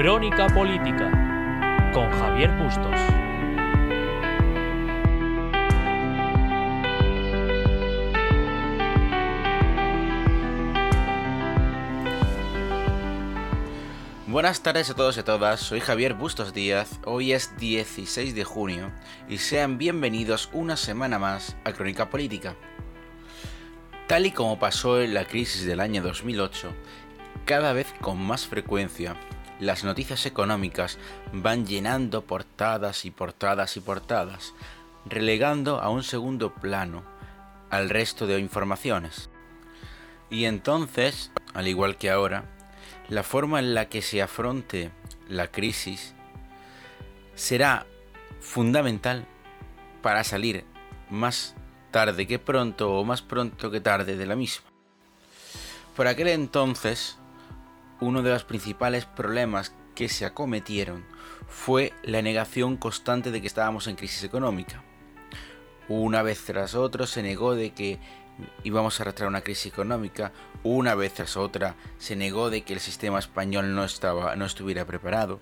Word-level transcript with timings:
Crónica 0.00 0.46
Política 0.46 1.10
con 1.92 2.08
Javier 2.08 2.52
Bustos. 2.52 2.94
Buenas 14.28 14.62
tardes 14.62 14.88
a 14.88 14.94
todos 14.94 15.16
y 15.16 15.20
a 15.20 15.24
todas, 15.24 15.58
soy 15.58 15.80
Javier 15.80 16.14
Bustos 16.14 16.54
Díaz, 16.54 17.00
hoy 17.04 17.32
es 17.32 17.56
16 17.58 18.36
de 18.36 18.44
junio 18.44 18.92
y 19.28 19.38
sean 19.38 19.78
bienvenidos 19.78 20.48
una 20.52 20.76
semana 20.76 21.18
más 21.18 21.56
a 21.64 21.72
Crónica 21.72 22.08
Política. 22.08 22.54
Tal 24.06 24.26
y 24.26 24.30
como 24.30 24.60
pasó 24.60 25.02
en 25.02 25.12
la 25.12 25.24
crisis 25.24 25.66
del 25.66 25.80
año 25.80 26.04
2008, 26.04 26.72
cada 27.44 27.72
vez 27.72 27.92
con 28.00 28.22
más 28.22 28.46
frecuencia, 28.46 29.16
las 29.60 29.84
noticias 29.84 30.26
económicas 30.26 30.98
van 31.32 31.66
llenando 31.66 32.22
portadas 32.22 33.04
y 33.04 33.10
portadas 33.10 33.76
y 33.76 33.80
portadas, 33.80 34.54
relegando 35.06 35.80
a 35.80 35.88
un 35.88 36.02
segundo 36.02 36.54
plano 36.54 37.02
al 37.70 37.90
resto 37.90 38.26
de 38.26 38.38
informaciones. 38.38 39.30
Y 40.30 40.44
entonces, 40.44 41.32
al 41.54 41.68
igual 41.68 41.96
que 41.96 42.10
ahora, 42.10 42.44
la 43.08 43.22
forma 43.22 43.58
en 43.58 43.74
la 43.74 43.88
que 43.88 44.02
se 44.02 44.22
afronte 44.22 44.90
la 45.28 45.48
crisis 45.48 46.14
será 47.34 47.86
fundamental 48.40 49.26
para 50.02 50.24
salir 50.24 50.64
más 51.10 51.54
tarde 51.90 52.26
que 52.26 52.38
pronto 52.38 52.92
o 52.92 53.04
más 53.04 53.22
pronto 53.22 53.70
que 53.70 53.80
tarde 53.80 54.16
de 54.16 54.26
la 54.26 54.36
misma. 54.36 54.66
Por 55.96 56.06
aquel 56.06 56.28
entonces, 56.28 57.18
uno 58.00 58.22
de 58.22 58.30
los 58.30 58.44
principales 58.44 59.04
problemas 59.04 59.72
que 59.94 60.08
se 60.08 60.24
acometieron 60.24 61.04
fue 61.48 61.92
la 62.02 62.22
negación 62.22 62.76
constante 62.76 63.30
de 63.30 63.40
que 63.40 63.46
estábamos 63.46 63.86
en 63.86 63.96
crisis 63.96 64.24
económica. 64.24 64.82
Una 65.88 66.22
vez 66.22 66.44
tras 66.44 66.74
otra 66.74 67.06
se 67.06 67.22
negó 67.22 67.54
de 67.54 67.70
que 67.70 67.98
íbamos 68.62 68.98
a 68.98 69.02
arrastrar 69.02 69.28
una 69.28 69.40
crisis 69.40 69.72
económica, 69.72 70.32
una 70.62 70.94
vez 70.94 71.14
tras 71.14 71.36
otra 71.36 71.74
se 71.98 72.14
negó 72.14 72.50
de 72.50 72.62
que 72.62 72.74
el 72.74 72.80
sistema 72.80 73.18
español 73.18 73.74
no, 73.74 73.84
estaba, 73.84 74.36
no 74.36 74.44
estuviera 74.44 74.84
preparado. 74.84 75.40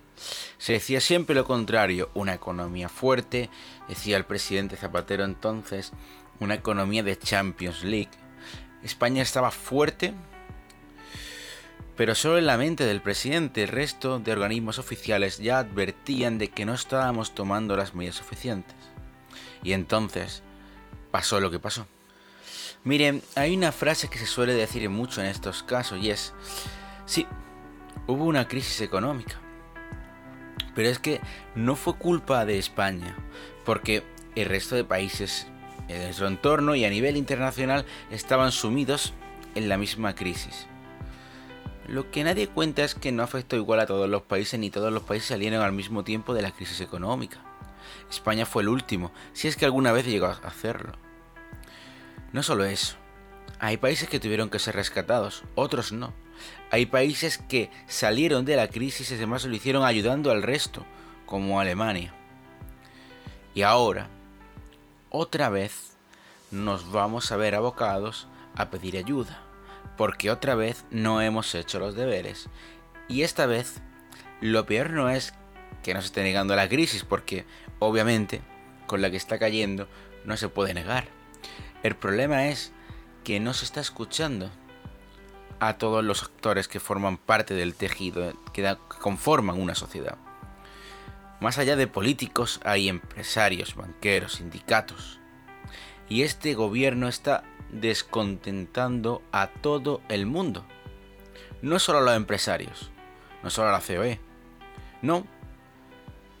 Se 0.57 0.73
decía 0.73 1.01
siempre 1.01 1.35
lo 1.35 1.45
contrario, 1.45 2.09
una 2.13 2.33
economía 2.33 2.89
fuerte, 2.89 3.49
decía 3.87 4.17
el 4.17 4.25
presidente 4.25 4.77
Zapatero 4.77 5.25
entonces, 5.25 5.91
una 6.39 6.55
economía 6.55 7.03
de 7.03 7.17
Champions 7.17 7.83
League. 7.83 8.11
España 8.83 9.21
estaba 9.21 9.51
fuerte, 9.51 10.13
pero 11.97 12.13
solo 12.13 12.37
en 12.37 12.45
la 12.45 12.57
mente 12.57 12.85
del 12.85 13.01
presidente, 13.01 13.63
el 13.63 13.69
resto 13.69 14.19
de 14.19 14.31
organismos 14.31 14.77
oficiales 14.77 15.39
ya 15.39 15.57
advertían 15.57 16.37
de 16.37 16.49
que 16.49 16.63
no 16.63 16.75
estábamos 16.75 17.33
tomando 17.33 17.75
las 17.75 17.95
medidas 17.95 18.15
suficientes. 18.15 18.75
Y 19.63 19.73
entonces 19.73 20.43
pasó 21.09 21.39
lo 21.39 21.49
que 21.49 21.59
pasó. 21.59 21.87
Miren, 22.83 23.23
hay 23.35 23.57
una 23.57 23.71
frase 23.71 24.09
que 24.09 24.19
se 24.19 24.27
suele 24.27 24.53
decir 24.53 24.87
mucho 24.89 25.21
en 25.21 25.27
estos 25.27 25.63
casos 25.63 25.99
y 26.01 26.11
es, 26.11 26.35
sí, 27.07 27.25
hubo 28.05 28.25
una 28.25 28.47
crisis 28.47 28.81
económica, 28.81 29.41
pero 30.75 30.89
es 30.89 30.99
que 30.99 31.19
no 31.55 31.75
fue 31.75 31.97
culpa 31.97 32.45
de 32.45 32.59
España, 32.59 33.17
porque 33.65 34.03
el 34.35 34.45
resto 34.45 34.75
de 34.75 34.83
países 34.83 35.47
en 35.87 36.03
nuestro 36.03 36.27
entorno 36.27 36.75
y 36.75 36.85
a 36.85 36.89
nivel 36.91 37.17
internacional 37.17 37.85
estaban 38.11 38.51
sumidos 38.51 39.13
en 39.55 39.67
la 39.67 39.77
misma 39.77 40.13
crisis. 40.13 40.67
Lo 41.87 42.11
que 42.11 42.25
nadie 42.25 42.49
cuenta 42.49 42.83
es 42.83 42.95
que 42.95 43.13
no 43.13 43.23
afectó 43.23 43.55
igual 43.55 43.79
a 43.79 43.85
todos 43.85 44.09
los 44.09 44.21
países 44.23 44.59
ni 44.59 44.69
todos 44.69 44.91
los 44.91 45.03
países 45.03 45.29
salieron 45.29 45.61
al 45.61 45.71
mismo 45.71 46.03
tiempo 46.03 46.33
de 46.33 46.41
la 46.41 46.51
crisis 46.51 46.81
económica. 46.81 47.37
España 48.09 48.45
fue 48.45 48.63
el 48.63 48.69
último, 48.69 49.13
si 49.31 49.47
es 49.47 49.55
que 49.55 49.63
alguna 49.63 49.93
vez 49.93 50.05
llegó 50.05 50.25
a 50.25 50.39
hacerlo. 50.43 50.93
No 52.33 52.43
solo 52.43 52.65
eso, 52.65 52.97
hay 53.59 53.77
países 53.77 54.09
que 54.09 54.19
tuvieron 54.19 54.49
que 54.49 54.59
ser 54.59 54.75
rescatados, 54.75 55.43
otros 55.55 55.93
no. 55.93 56.13
Hay 56.71 56.87
países 56.87 57.37
que 57.37 57.71
salieron 57.87 58.43
de 58.43 58.57
la 58.57 58.67
crisis 58.67 59.09
y 59.09 59.15
además 59.15 59.45
lo 59.45 59.55
hicieron 59.55 59.85
ayudando 59.85 60.29
al 60.31 60.43
resto, 60.43 60.85
como 61.25 61.61
Alemania. 61.61 62.13
Y 63.55 63.61
ahora, 63.61 64.09
otra 65.09 65.47
vez, 65.47 65.93
nos 66.51 66.91
vamos 66.91 67.31
a 67.31 67.37
ver 67.37 67.55
abocados 67.55 68.27
a 68.55 68.69
pedir 68.69 68.97
ayuda 68.97 69.46
porque 69.97 70.31
otra 70.31 70.55
vez 70.55 70.85
no 70.91 71.21
hemos 71.21 71.53
hecho 71.55 71.79
los 71.79 71.95
deberes. 71.95 72.49
Y 73.07 73.23
esta 73.23 73.45
vez, 73.45 73.81
lo 74.39 74.65
peor 74.65 74.91
no 74.91 75.09
es 75.09 75.33
que 75.83 75.93
nos 75.93 76.05
esté 76.05 76.23
negando 76.23 76.55
la 76.55 76.69
crisis, 76.69 77.03
porque 77.03 77.45
obviamente 77.79 78.41
con 78.85 79.01
la 79.01 79.11
que 79.11 79.17
está 79.17 79.37
cayendo 79.37 79.87
no 80.23 80.37
se 80.37 80.49
puede 80.49 80.73
negar. 80.73 81.07
El 81.83 81.95
problema 81.95 82.47
es 82.47 82.71
que 83.23 83.39
no 83.39 83.53
se 83.53 83.65
está 83.65 83.81
escuchando 83.81 84.49
a 85.59 85.77
todos 85.77 86.03
los 86.03 86.23
actores 86.23 86.67
que 86.67 86.79
forman 86.79 87.17
parte 87.17 87.53
del 87.53 87.73
tejido 87.73 88.33
que 88.53 88.77
conforman 89.01 89.59
una 89.59 89.75
sociedad. 89.75 90.17
Más 91.39 91.57
allá 91.57 91.75
de 91.75 91.87
políticos 91.87 92.59
hay 92.63 92.89
empresarios, 92.89 93.75
banqueros, 93.75 94.33
sindicatos. 94.33 95.19
Y 96.09 96.23
este 96.23 96.53
gobierno 96.53 97.07
está 97.07 97.43
descontentando 97.71 99.21
a 99.31 99.47
todo 99.47 100.01
el 100.09 100.25
mundo. 100.25 100.65
No 101.61 101.79
solo 101.79 101.99
a 101.99 102.01
los 102.01 102.15
empresarios, 102.15 102.91
no 103.43 103.49
solo 103.49 103.69
a 103.69 103.71
la 103.73 103.81
COE, 103.81 104.19
no, 105.01 105.25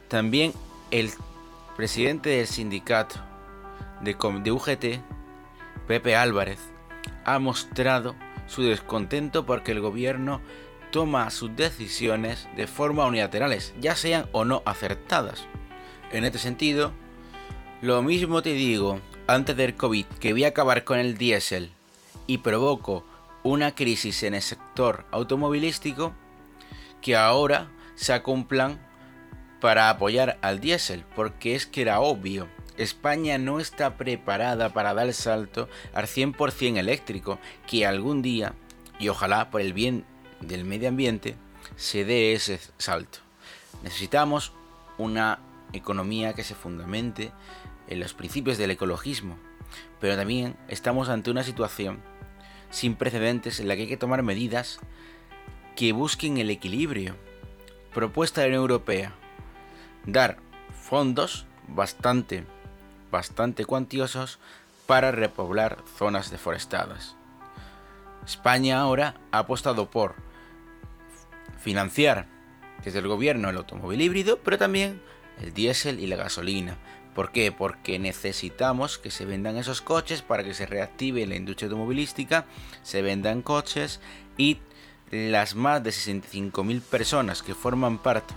también 0.07 0.53
el 0.91 1.11
presidente 1.75 2.29
del 2.29 2.47
sindicato 2.47 3.15
de, 4.01 4.15
de 4.43 4.51
UGT, 4.51 4.85
Pepe 5.87 6.15
Álvarez, 6.15 6.59
ha 7.25 7.39
mostrado 7.39 8.15
su 8.47 8.63
descontento 8.63 9.45
porque 9.45 9.71
el 9.71 9.81
gobierno 9.81 10.41
toma 10.91 11.29
sus 11.29 11.55
decisiones 11.55 12.47
de 12.55 12.67
forma 12.67 13.05
unilaterales, 13.05 13.73
ya 13.79 13.95
sean 13.95 14.27
o 14.31 14.45
no 14.45 14.63
acertadas. 14.65 15.45
En 16.11 16.23
este 16.23 16.39
sentido, 16.39 16.93
lo 17.81 18.01
mismo 18.01 18.41
te 18.41 18.53
digo 18.53 19.01
antes 19.27 19.57
del 19.57 19.75
COVID 19.75 20.05
que 20.19 20.45
a 20.45 20.47
acabar 20.47 20.83
con 20.85 20.99
el 20.99 21.17
diésel 21.17 21.71
y 22.27 22.39
provoco 22.39 23.05
una 23.43 23.75
crisis 23.75 24.23
en 24.23 24.33
el 24.33 24.41
sector 24.41 25.05
automovilístico, 25.11 26.13
que 27.01 27.15
ahora 27.15 27.69
saco 27.95 28.31
un 28.31 28.45
plan 28.45 28.79
para 29.59 29.89
apoyar 29.89 30.37
al 30.41 30.59
diésel, 30.59 31.03
porque 31.15 31.55
es 31.55 31.65
que 31.65 31.81
era 31.81 31.99
obvio. 31.99 32.47
España 32.77 33.37
no 33.37 33.59
está 33.59 33.97
preparada 33.97 34.69
para 34.69 34.93
dar 34.93 35.07
el 35.07 35.13
salto 35.13 35.67
al 35.93 36.05
100% 36.05 36.77
eléctrico, 36.77 37.39
que 37.65 37.85
algún 37.85 38.21
día, 38.21 38.53
y 38.99 39.09
ojalá 39.09 39.49
por 39.49 39.61
el 39.61 39.73
bien 39.73 40.05
del 40.41 40.63
medio 40.63 40.89
ambiente, 40.89 41.35
se 41.75 42.05
dé 42.05 42.33
ese 42.33 42.59
salto. 42.77 43.19
Necesitamos 43.83 44.53
una 44.97 45.39
economía 45.73 46.33
que 46.33 46.43
se 46.43 46.55
fundamente 46.55 47.31
en 47.87 47.99
los 47.99 48.13
principios 48.13 48.57
del 48.57 48.71
ecologismo, 48.71 49.37
pero 49.99 50.15
también 50.15 50.55
estamos 50.67 51.09
ante 51.09 51.31
una 51.31 51.43
situación 51.43 51.99
sin 52.69 52.95
precedentes 52.95 53.59
en 53.59 53.67
la 53.67 53.75
que 53.75 53.83
hay 53.83 53.87
que 53.87 53.97
tomar 53.97 54.23
medidas 54.23 54.79
que 55.75 55.93
busquen 55.93 56.37
el 56.37 56.49
equilibrio. 56.49 57.15
Propuesta 57.93 58.41
de 58.41 58.47
la 58.47 58.51
Unión 58.51 58.63
Europea, 58.63 59.13
dar 60.05 60.37
fondos 60.71 61.45
bastante, 61.67 62.45
bastante 63.11 63.65
cuantiosos 63.65 64.39
para 64.85 65.11
repoblar 65.11 65.77
zonas 65.97 66.29
deforestadas. 66.29 67.15
España 68.25 68.79
ahora 68.79 69.15
ha 69.31 69.39
apostado 69.39 69.89
por 69.89 70.15
financiar 71.59 72.27
desde 72.83 72.99
el 72.99 73.07
gobierno 73.07 73.49
el 73.49 73.57
automóvil 73.57 74.01
híbrido, 74.01 74.39
pero 74.43 74.57
también 74.57 75.01
el 75.41 75.53
diésel 75.53 75.99
y 75.99 76.07
la 76.07 76.15
gasolina, 76.15 76.77
¿Por 77.17 77.31
qué? 77.31 77.51
Porque 77.51 77.97
necesitamos 77.97 78.99
que 78.99 79.09
se 79.09 79.25
vendan 79.25 79.57
esos 79.57 79.81
coches 79.81 80.21
para 80.21 80.43
que 80.43 80.53
se 80.53 80.67
reactive 80.67 81.25
la 81.25 81.35
industria 81.35 81.65
automovilística, 81.65 82.45
se 82.83 83.01
vendan 83.01 83.41
coches 83.41 83.99
y 84.37 84.59
las 85.09 85.55
más 85.55 85.83
de 85.83 85.89
65.000 85.89 86.79
personas 86.79 87.41
que 87.41 87.55
forman 87.55 87.97
parte 87.97 88.35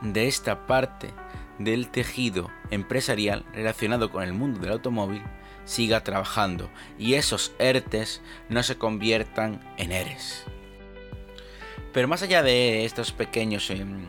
de 0.00 0.26
esta 0.26 0.66
parte 0.66 1.10
del 1.58 1.90
tejido 1.90 2.50
empresarial 2.70 3.44
relacionado 3.52 4.10
con 4.10 4.22
el 4.22 4.32
mundo 4.32 4.60
del 4.60 4.72
automóvil 4.72 5.22
siga 5.66 6.02
trabajando 6.02 6.70
y 6.98 7.12
esos 7.12 7.52
ERTES 7.58 8.22
no 8.48 8.62
se 8.62 8.78
conviertan 8.78 9.60
en 9.76 9.92
ERES. 9.92 10.44
Pero 11.92 12.08
más 12.08 12.22
allá 12.22 12.42
de 12.42 12.86
estos 12.86 13.12
pequeños 13.12 13.68
em, 13.68 14.06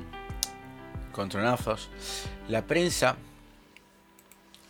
contronazos, 1.12 1.90
la 2.48 2.66
prensa 2.66 3.18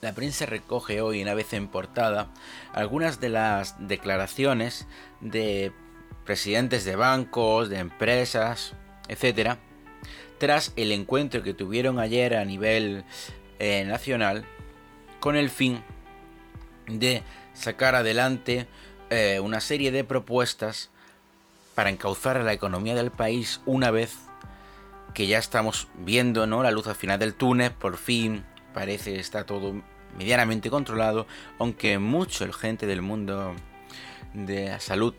la 0.01 0.13
prensa 0.13 0.47
recoge 0.47 1.01
hoy, 1.01 1.21
una 1.21 1.35
vez 1.35 1.53
en 1.53 1.67
portada, 1.67 2.29
algunas 2.73 3.19
de 3.19 3.29
las 3.29 3.75
declaraciones 3.87 4.87
de 5.19 5.71
presidentes 6.25 6.85
de 6.85 6.95
bancos, 6.95 7.69
de 7.69 7.77
empresas, 7.77 8.73
etcétera, 9.07 9.59
tras 10.39 10.73
el 10.75 10.91
encuentro 10.91 11.43
que 11.43 11.53
tuvieron 11.53 11.99
ayer 11.99 12.35
a 12.35 12.45
nivel 12.45 13.03
eh, 13.59 13.83
nacional 13.85 14.43
con 15.19 15.35
el 15.35 15.51
fin 15.51 15.83
de 16.87 17.21
sacar 17.53 17.93
adelante 17.93 18.67
eh, 19.11 19.39
una 19.39 19.61
serie 19.61 19.91
de 19.91 20.03
propuestas 20.03 20.89
para 21.75 21.91
encauzar 21.91 22.37
a 22.37 22.43
la 22.43 22.53
economía 22.53 22.95
del 22.95 23.11
país 23.11 23.61
una 23.67 23.91
vez 23.91 24.17
que 25.13 25.27
ya 25.27 25.37
estamos 25.37 25.89
viendo 25.95 26.47
¿no? 26.47 26.63
la 26.63 26.71
luz 26.71 26.87
al 26.87 26.95
final 26.95 27.19
del 27.19 27.35
túnel, 27.35 27.71
por 27.71 27.97
fin 27.97 28.45
parece 28.73 29.19
está 29.19 29.45
todo 29.45 29.83
medianamente 30.17 30.69
controlado, 30.69 31.27
aunque 31.59 31.99
mucho 31.99 32.51
gente 32.53 32.85
del 32.85 33.01
mundo 33.01 33.55
de 34.33 34.69
la 34.69 34.79
salud 34.79 35.13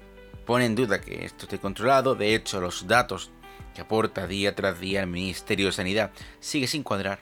pone 0.47 0.67
en 0.67 0.75
duda 0.75 1.01
que 1.01 1.25
esto 1.25 1.45
esté 1.45 1.59
controlado, 1.59 2.15
de 2.15 2.35
hecho 2.35 2.61
los 2.61 2.87
datos 2.87 3.31
que 3.75 3.81
aporta 3.81 4.27
día 4.27 4.55
tras 4.55 4.81
día 4.81 5.01
el 5.01 5.07
Ministerio 5.07 5.67
de 5.67 5.73
Sanidad 5.73 6.11
sigue 6.41 6.67
sin 6.67 6.83
cuadrar, 6.83 7.21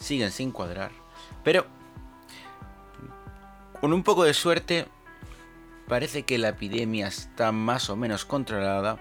siguen 0.00 0.32
sin 0.32 0.50
cuadrar, 0.50 0.90
pero 1.44 1.66
con 3.80 3.92
un 3.92 4.02
poco 4.02 4.24
de 4.24 4.34
suerte 4.34 4.86
parece 5.86 6.24
que 6.24 6.38
la 6.38 6.48
epidemia 6.48 7.06
está 7.06 7.52
más 7.52 7.90
o 7.90 7.96
menos 7.96 8.24
controlada 8.24 8.98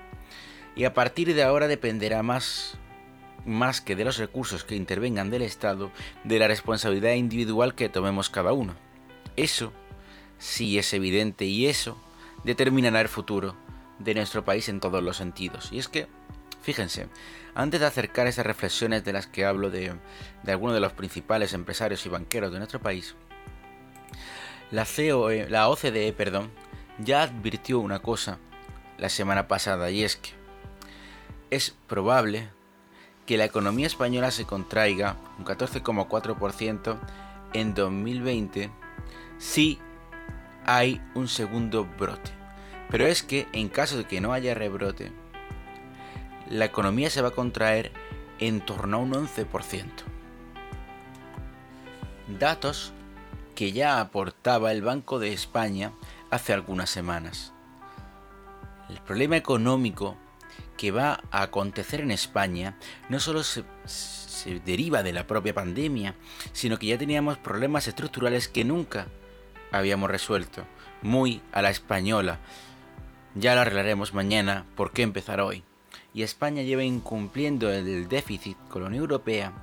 y 0.76 0.84
a 0.84 0.94
partir 0.94 1.34
de 1.34 1.44
ahora 1.44 1.68
dependerá 1.68 2.22
más 2.22 2.78
más 3.46 3.82
que 3.82 3.96
de 3.96 4.06
los 4.06 4.18
recursos 4.18 4.64
que 4.64 4.76
intervengan 4.76 5.30
del 5.30 5.44
Estado, 5.44 5.92
de 6.24 6.40
la 6.40 6.48
responsabilidad 6.48 7.14
individual 7.14 7.76
que 7.76 7.90
tomemos 7.90 8.30
cada 8.30 8.54
uno. 8.54 8.76
Eso 9.36 9.72
sí 10.38 10.78
es 10.78 10.94
evidente 10.94 11.46
y 11.46 11.68
eso 11.68 11.98
determinará 12.44 13.02
el 13.02 13.10
futuro 13.10 13.56
de 14.00 14.14
nuestro 14.14 14.44
país 14.44 14.70
en 14.70 14.80
todos 14.80 15.04
los 15.04 15.18
sentidos. 15.18 15.70
Y 15.72 15.80
es 15.80 15.88
que, 15.88 16.08
fíjense, 16.62 17.08
antes 17.54 17.80
de 17.80 17.86
acercar 17.86 18.28
esas 18.28 18.46
reflexiones 18.46 19.04
de 19.06 19.14
las 19.14 19.28
que 19.28 19.46
hablo 19.46 19.70
de, 19.70 19.94
algunos 20.48 20.74
de 20.74 20.82
los 20.82 20.94
principales 20.94 21.54
empresarios 21.54 22.06
y 22.06 22.10
banqueros 22.10 22.52
de 22.52 22.58
nuestro 22.58 22.80
país, 22.80 23.16
la, 24.72 24.86
COE, 24.86 25.50
la 25.50 25.70
OCDE 25.70 26.12
perdón, 26.14 26.52
ya 27.00 27.24
advirtió 27.24 27.80
una 27.80 28.00
cosa 28.00 28.40
la 28.98 29.10
semana 29.10 29.48
pasada 29.48 29.92
y 29.92 30.04
es 30.04 30.16
que 30.16 30.32
es 31.52 31.76
probable 31.88 32.50
que 33.26 33.38
la 33.38 33.46
economía 33.46 33.88
española 33.88 34.32
se 34.32 34.46
contraiga 34.46 35.18
un 35.40 35.46
14,4% 35.46 36.98
en 37.54 37.74
2020 37.74 38.70
si 39.38 39.80
hay 40.66 41.02
un 41.14 41.28
segundo 41.28 41.86
brote. 41.98 42.32
Pero 42.90 43.08
es 43.08 43.24
que 43.24 43.48
en 43.52 43.70
caso 43.70 43.98
de 43.98 44.06
que 44.06 44.22
no 44.22 44.34
haya 44.34 44.54
rebrote, 44.54 45.12
la 46.50 46.66
economía 46.66 47.10
se 47.10 47.22
va 47.22 47.30
a 47.30 47.32
contraer 47.32 47.92
en 48.40 48.62
torno 48.62 48.98
a 48.98 49.00
un 49.00 49.14
11%. 49.14 49.86
Datos 52.40 52.94
que 53.56 53.72
ya 53.72 54.02
aportaba 54.02 54.72
el 54.72 54.82
Banco 54.82 55.20
de 55.20 55.34
España 55.34 55.94
hace 56.30 56.54
algunas 56.54 56.90
semanas. 56.90 57.54
El 58.90 59.00
problema 59.00 59.38
económico 59.38 60.18
que 60.78 60.92
va 60.92 61.24
a 61.32 61.44
acontecer 61.44 62.02
en 62.02 62.12
España 62.12 62.78
no 63.10 63.20
solo 63.20 63.44
se, 63.44 63.64
deriva 64.66 65.02
de 65.02 65.14
la 65.14 65.26
propia 65.26 65.54
pandemia, 65.54 66.16
sino 66.54 66.78
que 66.78 66.88
ya 66.88 66.98
teníamos 66.98 67.38
problemas 67.38 67.88
estructurales 67.88 68.48
que 68.48 68.64
nunca 68.64 69.08
habíamos 69.72 70.12
resuelto, 70.12 70.66
muy 71.02 71.42
a 71.52 71.62
la 71.62 71.72
española. 71.72 72.40
Ya 73.34 73.56
lo 73.56 73.62
arreglaremos 73.62 74.14
mañana, 74.14 74.66
¿por 74.76 74.92
qué 74.92 75.02
empezar 75.02 75.42
hoy? 75.42 75.64
Y 76.14 76.22
España 76.22 76.62
lleva 76.62 76.84
incumpliendo 76.84 77.72
el 77.72 78.08
déficit 78.08 78.58
con 78.70 78.84
la 78.84 78.88
Unión 78.88 79.02
Europea 79.02 79.54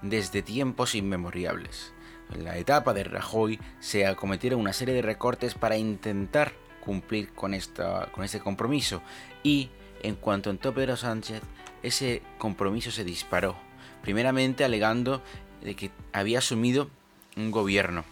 desde 0.00 0.42
tiempos 0.42 0.94
inmemoriales. 0.94 1.92
En 2.34 2.44
la 2.44 2.56
etapa 2.56 2.94
de 2.94 3.04
Rajoy 3.04 3.60
se 3.78 4.06
acometieron 4.06 4.60
una 4.60 4.72
serie 4.72 4.94
de 4.94 5.02
recortes 5.02 5.54
para 5.54 5.76
intentar 5.76 6.52
cumplir 6.84 7.32
con, 7.32 7.54
esta, 7.54 8.10
con 8.12 8.24
este 8.24 8.40
compromiso 8.40 9.02
y 9.42 9.70
en 10.02 10.16
cuanto 10.16 10.50
entró 10.50 10.74
Pedro 10.74 10.96
Sánchez, 10.96 11.42
ese 11.82 12.22
compromiso 12.38 12.90
se 12.90 13.04
disparó, 13.04 13.56
primeramente 14.02 14.64
alegando 14.64 15.22
de 15.62 15.74
que 15.74 15.90
había 16.12 16.38
asumido 16.38 16.88
un 17.36 17.50
gobierno 17.50 18.04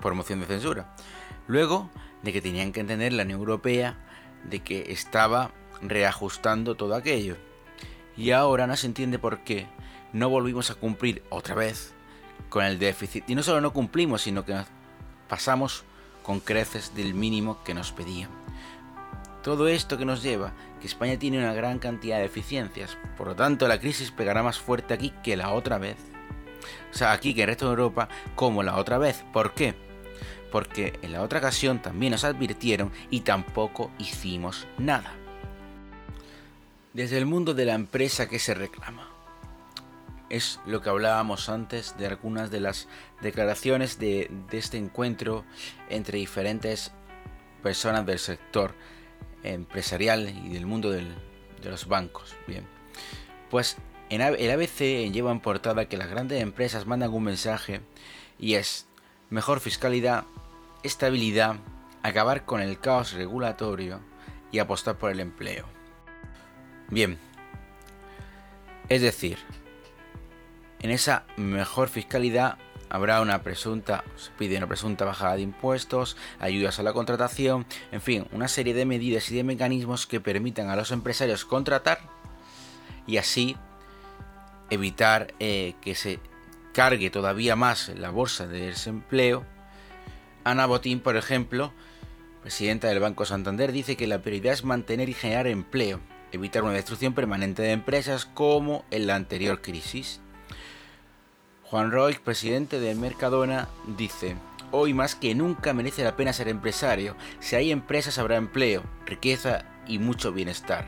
por 0.00 0.14
moción 0.14 0.40
de 0.40 0.46
censura. 0.46 0.94
Luego, 1.46 1.90
de 2.22 2.32
que 2.32 2.42
tenían 2.42 2.72
que 2.72 2.80
entender 2.80 3.12
la 3.12 3.22
Unión 3.22 3.40
Europea 3.40 3.96
de 4.44 4.60
que 4.60 4.92
estaba 4.92 5.52
reajustando 5.82 6.74
todo 6.74 6.94
aquello. 6.94 7.36
Y 8.16 8.30
ahora 8.30 8.66
no 8.66 8.76
se 8.76 8.86
entiende 8.86 9.18
por 9.18 9.40
qué 9.40 9.66
no 10.12 10.28
volvimos 10.28 10.70
a 10.70 10.74
cumplir 10.74 11.22
otra 11.30 11.54
vez 11.54 11.92
con 12.48 12.64
el 12.64 12.78
déficit. 12.78 13.28
Y 13.28 13.34
no 13.34 13.42
solo 13.42 13.60
no 13.60 13.72
cumplimos, 13.72 14.22
sino 14.22 14.44
que 14.44 14.56
pasamos 15.28 15.84
con 16.22 16.40
creces 16.40 16.94
del 16.94 17.14
mínimo 17.14 17.62
que 17.64 17.74
nos 17.74 17.92
pedían. 17.92 18.30
Todo 19.46 19.68
esto 19.68 19.96
que 19.96 20.04
nos 20.04 20.24
lleva 20.24 20.52
que 20.80 20.88
España 20.88 21.20
tiene 21.20 21.38
una 21.38 21.54
gran 21.54 21.78
cantidad 21.78 22.16
de 22.16 22.22
deficiencias, 22.22 22.98
por 23.16 23.28
lo 23.28 23.36
tanto 23.36 23.68
la 23.68 23.78
crisis 23.78 24.10
pegará 24.10 24.42
más 24.42 24.58
fuerte 24.58 24.92
aquí 24.92 25.12
que 25.22 25.36
la 25.36 25.52
otra 25.52 25.78
vez. 25.78 25.98
O 26.92 26.96
sea, 26.96 27.12
aquí 27.12 27.32
que 27.32 27.42
el 27.42 27.46
resto 27.46 27.66
de 27.66 27.70
Europa 27.70 28.08
como 28.34 28.64
la 28.64 28.74
otra 28.76 28.98
vez. 28.98 29.24
¿Por 29.32 29.54
qué? 29.54 29.76
Porque 30.50 30.98
en 31.00 31.12
la 31.12 31.22
otra 31.22 31.38
ocasión 31.38 31.80
también 31.80 32.10
nos 32.10 32.24
advirtieron 32.24 32.90
y 33.08 33.20
tampoco 33.20 33.92
hicimos 34.00 34.66
nada. 34.78 35.12
Desde 36.92 37.16
el 37.16 37.26
mundo 37.26 37.54
de 37.54 37.66
la 37.66 37.74
empresa 37.74 38.28
que 38.28 38.40
se 38.40 38.52
reclama. 38.52 39.08
Es 40.28 40.58
lo 40.66 40.82
que 40.82 40.90
hablábamos 40.90 41.48
antes 41.48 41.96
de 41.98 42.08
algunas 42.08 42.50
de 42.50 42.58
las 42.58 42.88
declaraciones 43.22 44.00
de, 44.00 44.28
de 44.50 44.58
este 44.58 44.76
encuentro 44.76 45.44
entre 45.88 46.18
diferentes 46.18 46.90
personas 47.62 48.04
del 48.06 48.18
sector 48.18 48.74
empresarial 49.52 50.28
y 50.28 50.50
del 50.50 50.66
mundo 50.66 50.90
de 50.90 51.04
los 51.64 51.86
bancos. 51.86 52.34
Bien, 52.46 52.66
pues 53.50 53.76
en 54.08 54.20
el 54.20 54.50
ABC 54.50 55.10
lleva 55.12 55.32
en 55.32 55.40
portada 55.40 55.88
que 55.88 55.96
las 55.96 56.08
grandes 56.08 56.40
empresas 56.40 56.86
mandan 56.86 57.12
un 57.12 57.24
mensaje 57.24 57.80
y 58.38 58.54
es 58.54 58.86
mejor 59.30 59.60
fiscalidad, 59.60 60.24
estabilidad, 60.82 61.56
acabar 62.02 62.44
con 62.44 62.60
el 62.60 62.78
caos 62.78 63.12
regulatorio 63.12 64.00
y 64.52 64.58
apostar 64.58 64.96
por 64.96 65.10
el 65.10 65.20
empleo. 65.20 65.66
Bien, 66.88 67.18
es 68.88 69.02
decir, 69.02 69.38
en 70.80 70.90
esa 70.90 71.24
mejor 71.36 71.88
fiscalidad 71.88 72.58
Habrá 72.88 73.20
una 73.20 73.42
presunta, 73.42 74.04
se 74.16 74.30
pide 74.38 74.56
una 74.56 74.68
presunta 74.68 75.04
bajada 75.04 75.36
de 75.36 75.42
impuestos, 75.42 76.16
ayudas 76.38 76.78
a 76.78 76.82
la 76.82 76.92
contratación, 76.92 77.66
en 77.92 78.00
fin, 78.00 78.26
una 78.32 78.48
serie 78.48 78.74
de 78.74 78.86
medidas 78.86 79.30
y 79.30 79.36
de 79.36 79.44
mecanismos 79.44 80.06
que 80.06 80.20
permitan 80.20 80.70
a 80.70 80.76
los 80.76 80.92
empresarios 80.92 81.44
contratar 81.44 81.98
y 83.06 83.16
así 83.16 83.56
evitar 84.70 85.34
eh, 85.38 85.74
que 85.80 85.94
se 85.94 86.20
cargue 86.72 87.10
todavía 87.10 87.56
más 87.56 87.88
la 87.96 88.10
bolsa 88.10 88.46
de 88.46 88.66
desempleo. 88.66 89.44
Ana 90.44 90.66
Botín, 90.66 91.00
por 91.00 91.16
ejemplo, 91.16 91.72
presidenta 92.42 92.88
del 92.88 93.00
Banco 93.00 93.24
Santander, 93.24 93.72
dice 93.72 93.96
que 93.96 94.06
la 94.06 94.22
prioridad 94.22 94.52
es 94.52 94.64
mantener 94.64 95.08
y 95.08 95.14
generar 95.14 95.46
empleo, 95.46 96.00
evitar 96.32 96.62
una 96.62 96.72
destrucción 96.72 97.14
permanente 97.14 97.62
de 97.62 97.72
empresas 97.72 98.26
como 98.26 98.84
en 98.90 99.06
la 99.06 99.16
anterior 99.16 99.62
crisis. 99.62 100.20
Juan 101.70 101.90
Roy, 101.90 102.14
presidente 102.14 102.78
de 102.78 102.94
Mercadona, 102.94 103.68
dice, 103.96 104.36
Hoy 104.70 104.94
más 104.94 105.16
que 105.16 105.34
nunca 105.34 105.72
merece 105.72 106.04
la 106.04 106.14
pena 106.14 106.32
ser 106.32 106.46
empresario. 106.46 107.16
Si 107.40 107.56
hay 107.56 107.72
empresas 107.72 108.18
habrá 108.18 108.36
empleo, 108.36 108.84
riqueza 109.04 109.64
y 109.84 109.98
mucho 109.98 110.32
bienestar. 110.32 110.86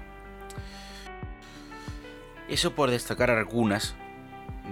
Eso 2.49 2.75
por 2.75 2.91
destacar 2.91 3.31
algunas 3.31 3.97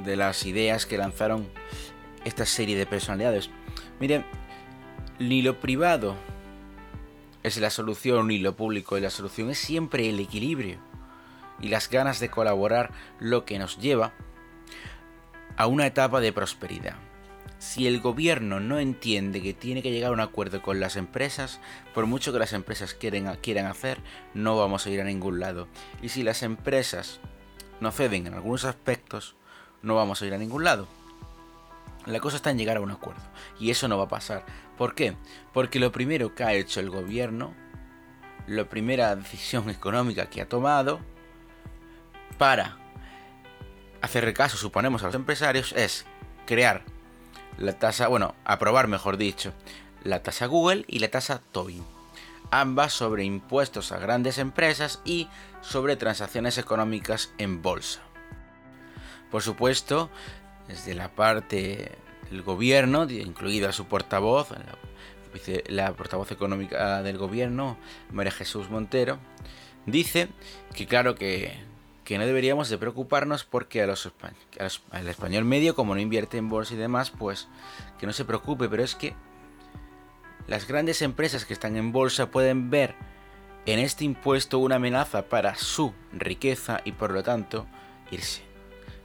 de 0.04 0.14
las 0.14 0.46
ideas 0.46 0.86
que 0.86 0.96
lanzaron 0.96 1.48
esta 2.24 2.46
serie 2.46 2.76
de 2.76 2.86
personalidades. 2.86 3.50
Miren, 3.98 4.24
ni 5.18 5.42
lo 5.42 5.58
privado 5.58 6.14
es 7.42 7.56
la 7.56 7.70
solución, 7.70 8.28
ni 8.28 8.38
lo 8.38 8.54
público 8.54 8.96
es 8.96 9.02
la 9.02 9.10
solución. 9.10 9.50
Es 9.50 9.58
siempre 9.58 10.08
el 10.08 10.20
equilibrio 10.20 10.78
y 11.60 11.68
las 11.68 11.90
ganas 11.90 12.20
de 12.20 12.30
colaborar 12.30 12.92
lo 13.18 13.44
que 13.44 13.58
nos 13.58 13.78
lleva 13.78 14.12
a 15.56 15.66
una 15.66 15.86
etapa 15.86 16.20
de 16.20 16.32
prosperidad. 16.32 16.96
Si 17.58 17.86
el 17.86 18.00
gobierno 18.00 18.60
no 18.60 18.78
entiende 18.78 19.42
que 19.42 19.54
tiene 19.54 19.82
que 19.82 19.90
llegar 19.90 20.10
a 20.10 20.14
un 20.14 20.20
acuerdo 20.20 20.60
con 20.60 20.78
las 20.78 20.96
empresas, 20.96 21.60
por 21.94 22.06
mucho 22.06 22.32
que 22.32 22.38
las 22.38 22.52
empresas 22.52 22.94
quieran 22.94 23.66
hacer, 23.66 23.98
no 24.34 24.56
vamos 24.58 24.86
a 24.86 24.90
ir 24.90 25.00
a 25.00 25.04
ningún 25.04 25.40
lado. 25.40 25.66
Y 26.02 26.10
si 26.10 26.22
las 26.22 26.42
empresas 26.42 27.18
no 27.80 27.90
ceden 27.92 28.26
en 28.26 28.34
algunos 28.34 28.64
aspectos, 28.64 29.36
no 29.82 29.94
vamos 29.94 30.20
a 30.20 30.26
ir 30.26 30.34
a 30.34 30.38
ningún 30.38 30.64
lado. 30.64 30.86
La 32.04 32.20
cosa 32.20 32.36
está 32.36 32.50
en 32.50 32.58
llegar 32.58 32.76
a 32.76 32.80
un 32.80 32.90
acuerdo. 32.90 33.22
Y 33.58 33.70
eso 33.70 33.88
no 33.88 33.98
va 33.98 34.04
a 34.04 34.08
pasar. 34.08 34.44
¿Por 34.76 34.94
qué? 34.94 35.16
Porque 35.52 35.80
lo 35.80 35.92
primero 35.92 36.34
que 36.34 36.44
ha 36.44 36.52
hecho 36.52 36.80
el 36.80 36.90
gobierno, 36.90 37.54
la 38.46 38.68
primera 38.68 39.16
decisión 39.16 39.70
económica 39.70 40.28
que 40.28 40.42
ha 40.42 40.48
tomado, 40.48 41.00
para 42.38 42.76
hacer 44.06 44.32
caso, 44.34 44.56
suponemos, 44.56 45.02
a 45.02 45.06
los 45.06 45.14
empresarios 45.14 45.72
es 45.72 46.06
crear 46.46 46.82
la 47.58 47.72
tasa, 47.78 48.08
bueno, 48.08 48.34
aprobar, 48.44 48.88
mejor 48.88 49.16
dicho, 49.16 49.52
la 50.02 50.22
tasa 50.22 50.46
Google 50.46 50.84
y 50.88 50.98
la 50.98 51.10
tasa 51.10 51.40
Tobin. 51.52 51.84
Ambas 52.50 52.92
sobre 52.92 53.24
impuestos 53.24 53.92
a 53.92 53.98
grandes 53.98 54.38
empresas 54.38 55.00
y 55.04 55.28
sobre 55.62 55.96
transacciones 55.96 56.58
económicas 56.58 57.32
en 57.38 57.62
bolsa. 57.62 58.00
Por 59.30 59.42
supuesto, 59.42 60.10
desde 60.68 60.94
la 60.94 61.10
parte 61.10 61.92
del 62.30 62.42
gobierno, 62.42 63.04
incluida 63.10 63.72
su 63.72 63.86
portavoz, 63.86 64.48
la, 65.68 65.92
portavoz 65.94 66.30
económica 66.30 67.02
del 67.02 67.18
gobierno, 67.18 67.76
María 68.12 68.32
Jesús 68.32 68.70
Montero, 68.70 69.18
dice 69.86 70.28
que 70.74 70.86
claro 70.86 71.14
que, 71.14 71.58
no 72.18 72.26
deberíamos 72.26 72.68
de 72.68 72.78
preocuparnos 72.78 73.44
porque 73.44 73.82
a 73.82 73.86
los, 73.86 74.12
al 74.90 75.08
español 75.08 75.44
medio, 75.44 75.74
como 75.74 75.94
no 75.94 76.00
invierte 76.00 76.38
en 76.38 76.48
bolsa 76.48 76.74
y 76.74 76.76
demás, 76.76 77.10
pues 77.10 77.48
que 77.98 78.06
no 78.06 78.12
se 78.12 78.24
preocupe, 78.24 78.68
pero 78.68 78.82
es 78.82 78.94
que 78.94 79.14
las 80.46 80.68
grandes 80.68 81.02
empresas 81.02 81.44
que 81.44 81.52
están 81.52 81.76
en 81.76 81.92
bolsa 81.92 82.30
pueden 82.30 82.70
ver 82.70 82.94
en 83.66 83.80
este 83.80 84.04
impuesto 84.04 84.60
una 84.60 84.76
amenaza 84.76 85.22
para 85.22 85.56
su 85.56 85.92
riqueza 86.12 86.80
y 86.84 86.92
por 86.92 87.10
lo 87.10 87.22
tanto 87.22 87.66
irse. 88.10 88.42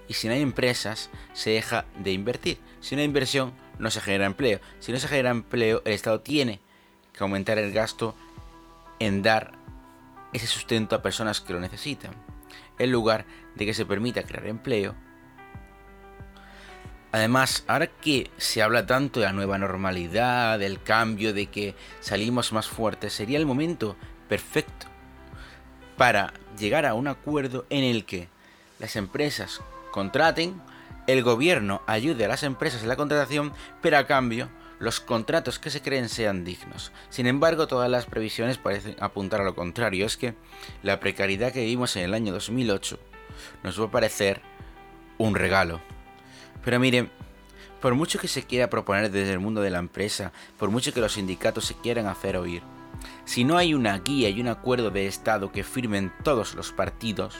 Y 0.08 0.14
si 0.14 0.28
no 0.28 0.34
hay 0.34 0.42
empresas, 0.42 1.10
se 1.34 1.52
deja 1.52 1.86
de 1.98 2.12
invertir. 2.12 2.60
Si 2.82 2.96
no 2.96 3.00
hay 3.00 3.06
inversión, 3.06 3.54
no 3.80 3.90
se 3.90 4.02
genera 4.02 4.26
empleo. 4.26 4.60
Si 4.80 4.92
no 4.92 5.00
se 5.00 5.08
genera 5.08 5.32
empleo, 5.32 5.82
el 5.86 5.94
Estado 5.94 6.20
tiene 6.20 6.60
que 7.14 7.24
aumentar 7.24 7.58
el 7.58 7.72
gasto 7.72 8.16
en 9.00 9.24
dar 9.24 9.54
ese 10.34 10.48
sustento 10.48 10.96
a 10.96 11.02
personas 11.02 11.42
que 11.42 11.54
lo 11.54 11.60
necesitan. 11.60 12.14
En 12.82 12.92
lugar 12.92 13.26
de 13.56 13.66
que 13.68 13.76
se 13.76 13.86
permita 13.86 14.24
crear 14.24 14.48
empleo. 14.48 14.96
Además, 17.12 17.64
ahora 17.68 17.86
que 17.86 18.32
se 18.38 18.64
habla 18.64 18.88
tanto 18.88 19.20
de 19.20 19.28
la 19.28 19.34
nueva 19.34 19.60
normalidad, 19.60 20.58
del 20.58 20.82
cambio, 20.82 21.32
de 21.32 21.46
que 21.46 21.76
salimos 22.00 22.54
más 22.54 22.68
fuertes, 22.68 23.14
sería 23.14 23.38
el 23.38 23.46
momento 23.46 23.98
perfecto 24.28 24.88
para 25.96 26.34
llegar 26.58 26.88
a 26.88 26.96
un 26.96 27.08
acuerdo 27.08 27.68
en 27.70 27.84
el 27.84 28.06
que 28.06 28.30
las 28.80 28.96
empresas 28.96 29.62
contraten, 29.92 30.60
el 31.06 31.22
gobierno 31.22 31.84
ayude 31.86 32.26
a 32.26 32.30
las 32.30 32.42
empresas 32.42 32.82
en 32.82 32.90
la 32.90 32.96
contratación, 32.96 33.54
pero 33.82 34.00
a 34.00 34.08
cambio 34.08 34.50
los 34.82 35.00
contratos 35.00 35.60
que 35.60 35.70
se 35.70 35.84
creen 35.84 36.10
sean 36.10 36.44
dignos. 36.44 36.92
Sin 37.10 37.28
embargo, 37.28 37.68
todas 37.68 37.90
las 37.90 38.08
previsiones 38.08 38.58
parecen 38.58 38.96
apuntar 39.00 39.40
a 39.40 39.44
lo 39.44 39.54
contrario, 39.54 40.08
es 40.08 40.18
que 40.18 40.34
la 40.82 41.00
precariedad 41.00 41.54
que 41.54 41.62
vivimos 41.62 41.96
en 41.96 42.04
el 42.04 42.16
año 42.16 42.34
2008 42.34 43.00
nos 43.64 43.80
va 43.80 43.86
a 43.86 43.92
parecer 43.92 44.42
un 45.20 45.36
regalo. 45.36 45.82
Pero 46.66 46.80
miren, 46.80 47.12
por 47.80 47.94
mucho 47.94 48.18
que 48.18 48.28
se 48.28 48.44
quiera 48.44 48.72
proponer 48.72 49.12
desde 49.12 49.34
el 49.34 49.40
mundo 49.40 49.62
de 49.62 49.70
la 49.70 49.78
empresa, 49.78 50.34
por 50.58 50.72
mucho 50.72 50.92
que 50.94 51.00
los 51.00 51.14
sindicatos 51.14 51.66
se 51.66 51.76
quieran 51.76 52.08
hacer 52.08 52.36
oír, 52.36 52.64
si 53.24 53.44
no 53.44 53.58
hay 53.58 53.76
una 53.76 54.00
guía 54.00 54.30
y 54.30 54.42
un 54.42 54.48
acuerdo 54.48 54.90
de 54.90 55.06
Estado 55.06 55.52
que 55.52 55.64
firmen 55.64 56.12
todos 56.24 56.56
los 56.56 56.72
partidos, 56.72 57.36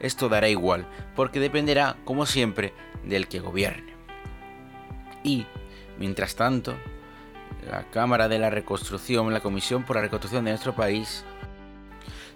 esto 0.00 0.28
dará 0.28 0.48
igual, 0.48 0.88
porque 1.14 1.38
dependerá, 1.38 1.96
como 2.04 2.26
siempre, 2.26 2.74
del 3.04 3.28
que 3.28 3.38
gobierne. 3.38 3.94
Y, 5.22 5.46
mientras 5.98 6.36
tanto, 6.36 6.74
la 7.68 7.90
Cámara 7.90 8.28
de 8.28 8.38
la 8.38 8.50
Reconstrucción, 8.50 9.32
la 9.32 9.40
Comisión 9.40 9.84
por 9.84 9.96
la 9.96 10.02
Reconstrucción 10.02 10.44
de 10.44 10.52
nuestro 10.52 10.74
país, 10.74 11.24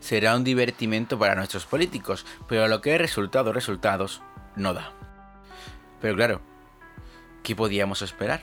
será 0.00 0.36
un 0.36 0.44
divertimento 0.44 1.18
para 1.18 1.34
nuestros 1.34 1.66
políticos, 1.66 2.24
pero 2.48 2.68
lo 2.68 2.80
que 2.80 2.94
es 2.94 3.00
resultados, 3.00 3.54
resultados, 3.54 4.22
no 4.56 4.74
da. 4.74 4.92
Pero 6.00 6.16
claro, 6.16 6.40
¿qué 7.42 7.56
podíamos 7.56 8.02
esperar? 8.02 8.42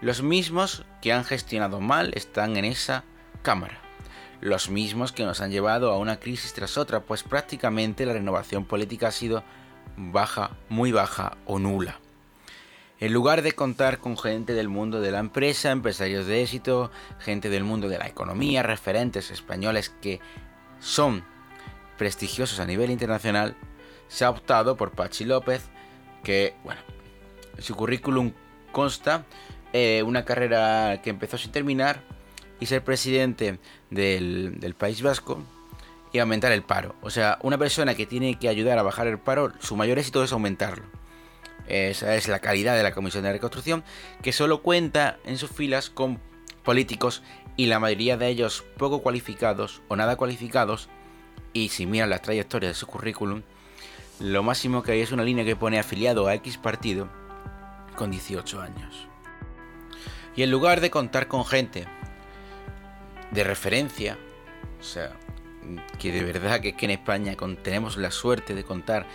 Los 0.00 0.22
mismos 0.22 0.84
que 1.02 1.12
han 1.12 1.24
gestionado 1.24 1.80
mal 1.80 2.12
están 2.14 2.56
en 2.56 2.64
esa 2.64 3.04
Cámara 3.42 3.80
los 4.40 4.70
mismos 4.70 5.12
que 5.12 5.24
nos 5.24 5.40
han 5.40 5.50
llevado 5.50 5.92
a 5.92 5.98
una 5.98 6.20
crisis 6.20 6.52
tras 6.54 6.78
otra, 6.78 7.00
pues 7.00 7.22
prácticamente 7.22 8.06
la 8.06 8.12
renovación 8.12 8.64
política 8.64 9.08
ha 9.08 9.12
sido 9.12 9.42
baja, 9.96 10.50
muy 10.68 10.92
baja 10.92 11.36
o 11.44 11.58
nula. 11.58 12.00
En 13.00 13.12
lugar 13.12 13.42
de 13.42 13.52
contar 13.52 13.98
con 13.98 14.18
gente 14.18 14.54
del 14.54 14.68
mundo 14.68 15.00
de 15.00 15.12
la 15.12 15.20
empresa, 15.20 15.70
empresarios 15.70 16.26
de 16.26 16.42
éxito, 16.42 16.90
gente 17.20 17.48
del 17.48 17.64
mundo 17.64 17.88
de 17.88 17.98
la 17.98 18.08
economía, 18.08 18.62
referentes 18.62 19.30
españoles 19.30 19.90
que 20.02 20.20
son 20.80 21.24
prestigiosos 21.96 22.60
a 22.60 22.66
nivel 22.66 22.90
internacional, 22.90 23.56
se 24.08 24.24
ha 24.24 24.30
optado 24.30 24.76
por 24.76 24.92
Pachi 24.92 25.24
López, 25.24 25.62
que, 26.24 26.54
bueno, 26.64 26.80
en 27.56 27.62
su 27.62 27.74
currículum 27.76 28.32
consta 28.72 29.24
eh, 29.72 30.02
una 30.02 30.24
carrera 30.24 31.00
que 31.02 31.10
empezó 31.10 31.38
sin 31.38 31.52
terminar, 31.52 32.02
y 32.60 32.66
ser 32.66 32.82
presidente 32.82 33.58
del, 33.90 34.74
País 34.76 35.02
Vasco 35.02 35.42
y 36.12 36.18
aumentar 36.18 36.52
el 36.52 36.62
paro. 36.62 36.94
O 37.02 37.10
sea, 37.10 37.38
una 37.42 37.58
persona 37.58 37.94
que 37.94 38.06
tiene 38.06 38.38
que 38.38 38.48
ayudar 38.48 38.78
a 38.78 38.82
bajar 38.82 39.06
el 39.06 39.18
paro, 39.18 39.52
su 39.60 39.76
mayor 39.76 39.98
éxito 39.98 40.22
es 40.24 40.32
aumentarlo. 40.32 40.84
Esa 41.68 42.16
es 42.16 42.28
la 42.28 42.38
calidad 42.38 42.76
de 42.76 42.82
la 42.82 42.92
Comisión 42.92 43.24
de 43.24 43.32
Reconstrucción, 43.32 43.84
que 44.22 44.32
solo 44.32 44.62
cuenta 44.62 45.18
en 45.24 45.36
sus 45.36 45.50
filas 45.50 45.90
con 45.90 46.18
políticos 46.64 47.22
y 47.56 47.66
la 47.66 47.78
mayoría 47.78 48.16
de 48.16 48.28
ellos 48.28 48.64
poco 48.78 49.02
cualificados 49.02 49.82
o 49.88 49.96
nada 49.96 50.16
cualificados. 50.16 50.88
Y 51.52 51.68
si 51.68 51.86
miran 51.86 52.10
las 52.10 52.22
trayectorias 52.22 52.72
de 52.72 52.78
su 52.78 52.86
currículum, 52.86 53.42
lo 54.20 54.42
máximo 54.42 54.82
que 54.82 54.92
hay 54.92 55.00
es 55.00 55.12
una 55.12 55.24
línea 55.24 55.44
que 55.44 55.56
pone 55.56 55.78
afiliado 55.78 56.26
a 56.26 56.34
X 56.34 56.56
partido 56.56 57.08
con 57.96 58.10
18 58.10 58.60
años. 58.60 59.06
Y 60.34 60.42
en 60.42 60.50
lugar 60.50 60.80
de 60.80 60.90
contar 60.90 61.28
con 61.28 61.44
gente 61.44 61.86
de 63.30 63.44
referencia, 63.44 64.16
o 64.80 64.82
sea, 64.82 65.12
que 65.98 66.12
de 66.12 66.22
verdad 66.22 66.60
que, 66.60 66.74
que 66.76 66.86
en 66.86 66.92
España 66.92 67.36
tenemos 67.62 67.96
la 67.96 68.10
suerte 68.10 68.54
de 68.54 68.64
contar 68.64 69.06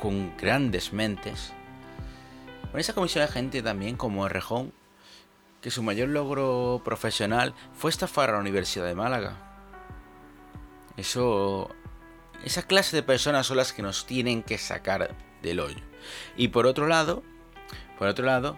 con 0.00 0.36
grandes 0.36 0.92
mentes, 0.92 1.52
con 2.70 2.80
esa 2.80 2.94
comisión 2.94 3.24
de 3.26 3.32
gente 3.32 3.62
también 3.62 3.96
como 3.96 4.28
Rejón, 4.28 4.72
que 5.60 5.70
su 5.70 5.82
mayor 5.82 6.08
logro 6.10 6.80
profesional 6.84 7.54
fue 7.74 7.90
estafar 7.90 8.30
a 8.30 8.34
la 8.34 8.38
Universidad 8.38 8.86
de 8.86 8.94
Málaga. 8.94 9.36
Eso. 10.96 11.74
Esa 12.44 12.62
clase 12.62 12.94
de 12.94 13.02
personas 13.02 13.46
son 13.46 13.56
las 13.56 13.72
que 13.72 13.82
nos 13.82 14.06
tienen 14.06 14.42
que 14.42 14.58
sacar 14.58 15.16
del 15.42 15.60
hoyo. 15.60 15.80
Y 16.36 16.48
por 16.48 16.66
otro 16.66 16.86
lado, 16.86 17.22
por 17.98 18.08
otro 18.08 18.24
lado, 18.24 18.56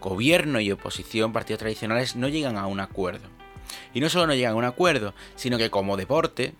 gobierno 0.00 0.60
y 0.60 0.70
oposición, 0.70 1.32
partidos 1.32 1.60
tradicionales, 1.60 2.16
no 2.16 2.28
llegan 2.28 2.56
a 2.56 2.66
un 2.66 2.80
acuerdo. 2.80 3.28
Y 3.94 4.00
no 4.00 4.08
solo 4.08 4.26
no 4.26 4.34
llegan 4.34 4.52
a 4.52 4.56
un 4.56 4.64
acuerdo, 4.64 5.14
sino 5.36 5.58
que 5.58 5.70
como 5.70 5.96
deporte 5.96 6.54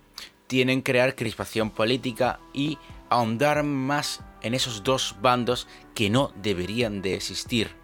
tienen 0.46 0.82
que 0.82 0.92
crear 0.92 1.14
crispación 1.14 1.70
política 1.70 2.40
y 2.52 2.78
ahondar 3.10 3.62
más 3.62 4.20
en 4.42 4.54
esos 4.54 4.82
dos 4.84 5.16
bandos 5.20 5.66
que 5.94 6.10
no 6.10 6.32
deberían 6.36 7.02
de 7.02 7.14
existir. 7.14 7.76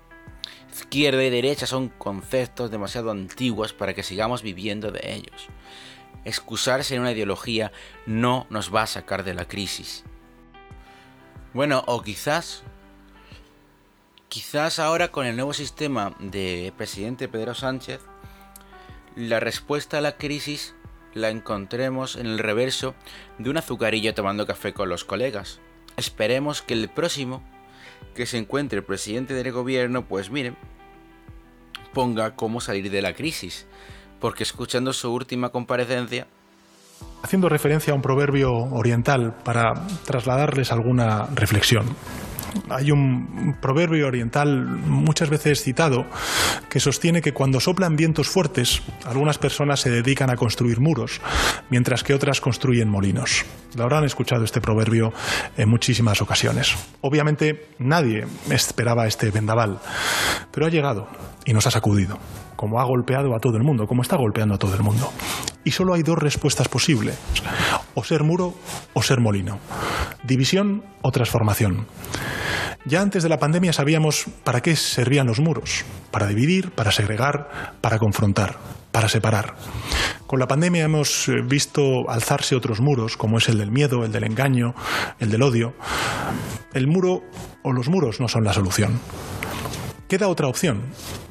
Izquierda 0.72 1.22
y 1.22 1.30
derecha 1.30 1.66
son 1.66 1.88
conceptos 1.88 2.70
demasiado 2.70 3.10
antiguos 3.10 3.72
para 3.72 3.94
que 3.94 4.02
sigamos 4.02 4.42
viviendo 4.42 4.90
de 4.90 5.14
ellos. 5.14 5.48
Excusarse 6.24 6.94
en 6.94 7.02
una 7.02 7.12
ideología 7.12 7.70
no 8.06 8.46
nos 8.50 8.74
va 8.74 8.82
a 8.82 8.86
sacar 8.86 9.24
de 9.24 9.34
la 9.34 9.46
crisis. 9.46 10.04
Bueno, 11.52 11.84
o 11.86 12.02
quizás, 12.02 12.64
quizás 14.28 14.80
ahora 14.80 15.12
con 15.12 15.26
el 15.26 15.36
nuevo 15.36 15.52
sistema 15.52 16.16
de 16.18 16.72
presidente 16.76 17.28
Pedro 17.28 17.54
Sánchez, 17.54 18.00
la 19.14 19.38
respuesta 19.38 19.98
a 19.98 20.00
la 20.00 20.16
crisis 20.16 20.74
la 21.14 21.30
encontremos 21.30 22.16
en 22.16 22.26
el 22.26 22.38
reverso 22.38 22.94
de 23.38 23.50
un 23.50 23.56
azucarillo 23.56 24.14
tomando 24.14 24.46
café 24.46 24.72
con 24.72 24.88
los 24.88 25.04
colegas. 25.04 25.60
Esperemos 25.96 26.62
que 26.62 26.74
el 26.74 26.88
próximo 26.88 27.42
que 28.14 28.26
se 28.26 28.38
encuentre 28.38 28.78
el 28.78 28.84
presidente 28.84 29.34
del 29.34 29.52
gobierno, 29.52 30.06
pues 30.06 30.30
miren, 30.30 30.56
ponga 31.92 32.34
cómo 32.34 32.60
salir 32.60 32.90
de 32.90 33.02
la 33.02 33.14
crisis, 33.14 33.66
porque 34.20 34.42
escuchando 34.42 34.92
su 34.92 35.12
última 35.12 35.50
comparecencia, 35.50 36.26
haciendo 37.22 37.48
referencia 37.48 37.92
a 37.92 37.96
un 37.96 38.02
proverbio 38.02 38.52
oriental 38.52 39.34
para 39.44 39.72
trasladarles 40.04 40.70
alguna 40.70 41.26
reflexión. 41.34 41.86
Hay 42.70 42.90
un 42.90 43.56
proverbio 43.60 44.06
oriental 44.06 44.66
muchas 44.66 45.30
veces 45.30 45.62
citado 45.62 46.06
que 46.68 46.80
sostiene 46.80 47.22
que 47.22 47.32
cuando 47.32 47.60
soplan 47.60 47.96
vientos 47.96 48.28
fuertes, 48.28 48.82
algunas 49.04 49.38
personas 49.38 49.80
se 49.80 49.90
dedican 49.90 50.30
a 50.30 50.36
construir 50.36 50.80
muros, 50.80 51.20
mientras 51.70 52.02
que 52.02 52.14
otras 52.14 52.40
construyen 52.40 52.88
molinos. 52.88 53.44
Lo 53.76 53.84
habrán 53.84 54.04
escuchado 54.04 54.44
este 54.44 54.60
proverbio 54.60 55.12
en 55.56 55.68
muchísimas 55.68 56.20
ocasiones. 56.22 56.74
Obviamente 57.00 57.68
nadie 57.78 58.26
esperaba 58.50 59.06
este 59.06 59.30
vendaval, 59.30 59.78
pero 60.50 60.66
ha 60.66 60.70
llegado 60.70 61.08
y 61.44 61.52
nos 61.52 61.66
ha 61.66 61.70
sacudido, 61.70 62.18
como 62.56 62.80
ha 62.80 62.84
golpeado 62.84 63.34
a 63.34 63.40
todo 63.40 63.56
el 63.56 63.62
mundo, 63.62 63.86
como 63.86 64.02
está 64.02 64.16
golpeando 64.16 64.54
a 64.54 64.58
todo 64.58 64.74
el 64.74 64.82
mundo. 64.82 65.10
Y 65.64 65.70
solo 65.70 65.94
hay 65.94 66.02
dos 66.02 66.18
respuestas 66.18 66.68
posibles 66.68 67.18
o 67.94 68.04
ser 68.04 68.22
muro 68.22 68.54
o 68.92 69.02
ser 69.02 69.20
molino, 69.20 69.58
división 70.22 70.84
o 71.02 71.10
transformación. 71.10 71.86
Ya 72.86 73.00
antes 73.00 73.22
de 73.22 73.30
la 73.30 73.38
pandemia 73.38 73.72
sabíamos 73.72 74.26
para 74.44 74.60
qué 74.60 74.76
servían 74.76 75.26
los 75.26 75.40
muros, 75.40 75.84
para 76.10 76.26
dividir, 76.26 76.70
para 76.70 76.92
segregar, 76.92 77.78
para 77.80 77.98
confrontar, 77.98 78.58
para 78.92 79.08
separar. 79.08 79.54
Con 80.26 80.38
la 80.38 80.46
pandemia 80.46 80.84
hemos 80.84 81.28
eh, 81.28 81.40
visto 81.42 82.10
alzarse 82.10 82.54
otros 82.54 82.80
muros, 82.80 83.16
como 83.16 83.38
es 83.38 83.48
el 83.48 83.56
del 83.56 83.70
miedo, 83.70 84.04
el 84.04 84.12
del 84.12 84.24
engaño, 84.24 84.74
el 85.18 85.30
del 85.30 85.42
odio. 85.42 85.74
El 86.74 86.86
muro 86.86 87.22
o 87.62 87.72
los 87.72 87.88
muros 87.88 88.20
no 88.20 88.28
son 88.28 88.44
la 88.44 88.52
solución. 88.52 89.00
Queda 90.06 90.28
otra 90.28 90.48
opción, 90.48 90.82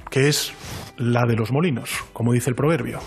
que 0.09 0.29
es 0.29 0.53
la 0.97 1.21
de 1.27 1.35
los 1.35 1.51
molinos, 1.51 1.89
como 2.13 2.33
dice 2.33 2.49
el 2.49 2.55
proverbio. 2.55 2.99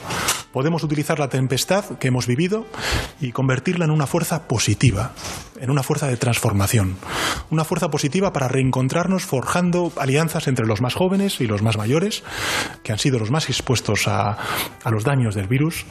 Podemos 0.57 0.83
utilizar 0.83 1.19
la 1.19 1.29
tempestad 1.29 1.85
que 1.99 2.09
hemos 2.09 2.27
vivido 2.27 2.65
y 3.21 3.33
convertirla 3.33 3.85
en 3.85 3.91
una 3.91 4.07
fuerza 4.07 4.49
positiva, 4.49 5.13
en 5.61 5.69
una 5.69 5.83
fuerza 5.83 6.09
de 6.09 6.17
transformación. 6.17 6.97
Una 7.51 7.63
fuerza 7.67 7.91
positiva 7.91 8.33
para 8.33 8.49
reencontrarnos 8.49 9.27
forjando 9.27 9.93
alianzas 9.99 10.49
entre 10.49 10.65
los 10.65 10.81
más 10.81 10.95
jóvenes 10.95 11.43
y 11.43 11.47
los 11.47 11.61
más 11.61 11.77
mayores, 11.77 12.25
que 12.83 12.93
han 12.93 12.99
sido 12.99 13.19
los 13.19 13.31
más 13.31 13.51
expuestos 13.51 14.09
a, 14.09 14.39
los 14.91 15.05
daños 15.05 15.35
del 15.35 15.47
virus, 15.47 15.85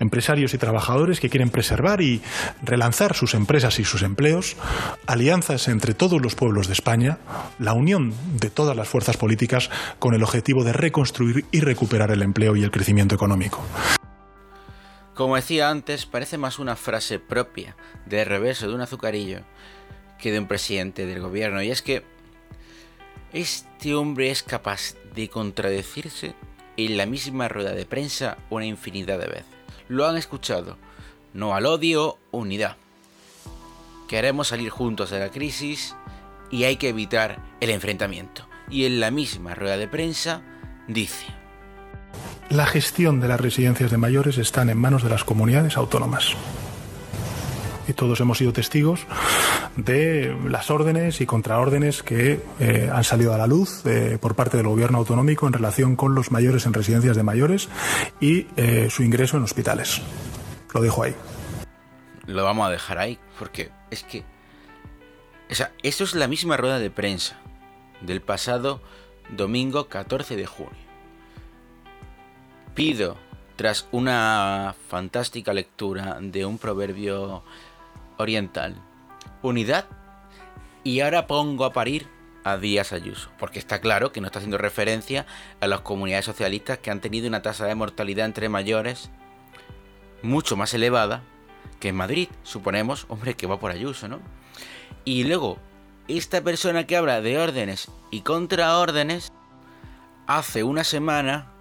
empresarios 0.00 0.52
y 0.52 0.58
trabajadores 0.58 1.18
que 1.18 1.30
quieren 1.30 1.48
preservar 1.48 2.02
y 2.02 2.20
relanzar 2.60 3.16
sus 3.16 3.32
empresas 3.32 3.78
y 3.78 3.84
sus 3.84 4.02
empleos, 4.02 4.54
alianzas 5.06 5.66
entre 5.68 5.94
todos 5.94 6.20
los 6.20 6.34
pueblos 6.34 6.66
de 6.66 6.74
España, 6.74 7.16
la 7.58 7.72
unión 7.72 8.12
de 8.38 8.50
todas 8.50 8.76
las 8.76 8.86
fuerzas 8.86 9.16
políticas 9.16 9.70
con 9.98 10.12
el 10.12 10.22
objetivo 10.22 10.62
de 10.62 10.74
reconstruir 10.74 11.46
y 11.50 11.60
recuperar 11.60 12.10
el 12.10 12.20
empleo 12.20 12.54
y 12.54 12.64
el 12.64 12.70
crecimiento 12.70 13.14
económico. 13.14 13.64
Como 15.14 15.36
decía 15.36 15.70
antes, 15.70 16.06
parece 16.06 16.38
más 16.38 16.58
una 16.58 16.76
frase 16.76 17.18
propia 17.18 17.76
de 18.06 18.24
reverso 18.24 18.68
de 18.68 18.74
un 18.74 18.80
azucarillo 18.80 19.40
que 20.18 20.32
de 20.32 20.38
un 20.38 20.46
presidente 20.46 21.06
del 21.06 21.20
gobierno. 21.20 21.62
Y 21.62 21.70
es 21.70 21.82
que 21.82 22.04
este 23.32 23.94
hombre 23.94 24.30
es 24.30 24.42
capaz 24.42 24.94
de 25.14 25.28
contradecirse 25.28 26.34
en 26.76 26.96
la 26.96 27.06
misma 27.06 27.48
rueda 27.48 27.72
de 27.72 27.86
prensa 27.86 28.38
una 28.48 28.66
infinidad 28.66 29.18
de 29.18 29.26
veces. 29.26 29.44
Lo 29.88 30.06
han 30.06 30.16
escuchado. 30.16 30.78
No 31.32 31.54
al 31.54 31.66
odio, 31.66 32.18
unidad. 32.30 32.76
Queremos 34.08 34.48
salir 34.48 34.70
juntos 34.70 35.10
de 35.10 35.20
la 35.20 35.30
crisis 35.30 35.94
y 36.50 36.64
hay 36.64 36.76
que 36.76 36.88
evitar 36.88 37.38
el 37.60 37.70
enfrentamiento. 37.70 38.48
Y 38.68 38.86
en 38.86 39.00
la 39.00 39.10
misma 39.10 39.54
rueda 39.54 39.76
de 39.76 39.88
prensa 39.88 40.42
dice, 40.88 41.26
la 42.50 42.66
gestión 42.66 43.20
de 43.20 43.28
las 43.28 43.40
residencias 43.40 43.92
de 43.92 43.96
mayores 43.96 44.36
están 44.36 44.70
en 44.70 44.78
manos 44.78 45.04
de 45.04 45.08
las 45.08 45.22
comunidades 45.22 45.76
autónomas. 45.76 46.34
Y 47.86 47.92
todos 47.92 48.20
hemos 48.20 48.38
sido 48.38 48.52
testigos 48.52 49.06
de 49.76 50.36
las 50.48 50.70
órdenes 50.70 51.20
y 51.20 51.26
contraórdenes 51.26 52.02
que 52.02 52.40
eh, 52.58 52.90
han 52.92 53.04
salido 53.04 53.32
a 53.32 53.38
la 53.38 53.46
luz 53.46 53.86
eh, 53.86 54.18
por 54.20 54.34
parte 54.34 54.56
del 54.56 54.66
gobierno 54.66 54.98
autonómico 54.98 55.46
en 55.46 55.52
relación 55.52 55.96
con 55.96 56.14
los 56.14 56.32
mayores 56.32 56.66
en 56.66 56.74
residencias 56.74 57.16
de 57.16 57.22
mayores 57.22 57.68
y 58.20 58.48
eh, 58.56 58.88
su 58.90 59.04
ingreso 59.04 59.36
en 59.36 59.44
hospitales. 59.44 60.02
Lo 60.74 60.82
dejo 60.82 61.04
ahí. 61.04 61.14
Lo 62.26 62.44
vamos 62.44 62.66
a 62.66 62.70
dejar 62.70 62.98
ahí 62.98 63.18
porque 63.38 63.70
es 63.90 64.02
que... 64.02 64.24
O 65.50 65.54
sea, 65.54 65.72
esto 65.82 66.04
es 66.04 66.14
la 66.14 66.28
misma 66.28 66.56
rueda 66.56 66.78
de 66.80 66.90
prensa 66.90 67.38
del 68.00 68.20
pasado 68.20 68.80
domingo 69.36 69.88
14 69.88 70.36
de 70.36 70.46
junio 70.46 70.89
pido, 72.74 73.16
tras 73.56 73.86
una 73.92 74.74
fantástica 74.88 75.52
lectura 75.52 76.18
de 76.20 76.46
un 76.46 76.58
proverbio 76.58 77.42
oriental, 78.16 78.76
unidad 79.42 79.86
y 80.82 81.00
ahora 81.00 81.26
pongo 81.26 81.64
a 81.64 81.72
parir 81.72 82.08
a 82.44 82.56
Díaz 82.56 82.92
Ayuso, 82.92 83.30
porque 83.38 83.58
está 83.58 83.80
claro 83.80 84.12
que 84.12 84.20
no 84.20 84.26
está 84.26 84.38
haciendo 84.38 84.58
referencia 84.58 85.26
a 85.60 85.66
las 85.66 85.80
comunidades 85.80 86.24
socialistas 86.24 86.78
que 86.78 86.90
han 86.90 87.00
tenido 87.00 87.28
una 87.28 87.42
tasa 87.42 87.66
de 87.66 87.74
mortalidad 87.74 88.26
entre 88.26 88.48
mayores 88.48 89.10
mucho 90.22 90.56
más 90.56 90.72
elevada 90.74 91.22
que 91.80 91.88
en 91.88 91.96
Madrid, 91.96 92.28
suponemos, 92.42 93.06
hombre, 93.08 93.34
que 93.34 93.46
va 93.46 93.58
por 93.58 93.70
Ayuso, 93.70 94.08
¿no? 94.08 94.20
Y 95.04 95.24
luego, 95.24 95.58
esta 96.08 96.42
persona 96.42 96.86
que 96.86 96.96
habla 96.96 97.20
de 97.20 97.38
órdenes 97.38 97.90
y 98.10 98.20
contraórdenes, 98.20 99.32
hace 100.26 100.62
una 100.62 100.84
semana 100.84 101.52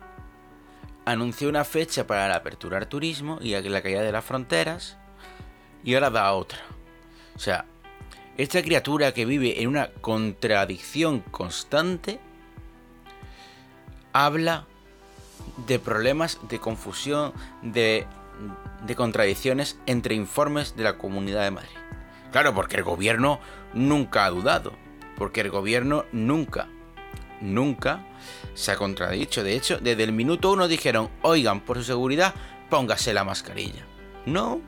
anunció 1.12 1.50
una 1.50 1.64
fecha 1.64 2.06
para 2.06 2.28
la 2.28 2.36
apertura 2.36 2.78
al 2.78 2.88
turismo 2.88 3.40
y 3.42 3.52
la 3.52 3.82
caída 3.82 4.02
de 4.02 4.12
las 4.12 4.24
fronteras 4.24 4.98
y 5.84 5.96
ahora 5.96 6.12
da 6.12 6.32
otra. 6.34 6.60
O 7.36 7.40
sea, 7.40 7.66
esta 8.38 8.62
criatura 8.62 9.12
que 9.12 9.26
vive 9.26 9.62
en 9.62 9.70
una 9.70 9.90
contradicción 10.02 11.22
constante 11.22 12.20
habla 14.14 14.66
de 15.66 15.80
problemas 15.80 16.40
de 16.48 16.60
confusión, 16.60 17.34
de, 17.64 18.06
de 18.86 18.96
contradicciones 18.96 19.80
entre 19.88 20.14
informes 20.14 20.76
de 20.76 20.84
la 20.84 20.98
Comunidad 20.98 21.44
de 21.44 21.52
Madrid. 21.52 21.70
Claro, 22.32 22.54
porque 22.54 22.78
el 22.78 22.84
gobierno 22.84 23.40
nunca 23.74 24.26
ha 24.26 24.30
dudado, 24.30 24.74
porque 25.18 25.42
el 25.42 25.50
gobierno 25.50 26.06
nunca, 26.12 26.68
nunca 27.42 28.06
se 28.54 28.72
ha 28.72 28.76
contradicho. 28.76 29.44
De 29.44 29.56
hecho, 29.56 29.78
desde 29.80 30.04
el 30.04 30.12
minuto 30.12 30.52
uno 30.52 30.68
dijeron, 30.68 31.10
oigan, 31.22 31.62
por 31.62 31.78
su 31.78 31.84
seguridad, 31.84 32.34
póngase 32.70 33.14
la 33.14 33.24
mascarilla. 33.24 33.86
No. 34.26 34.62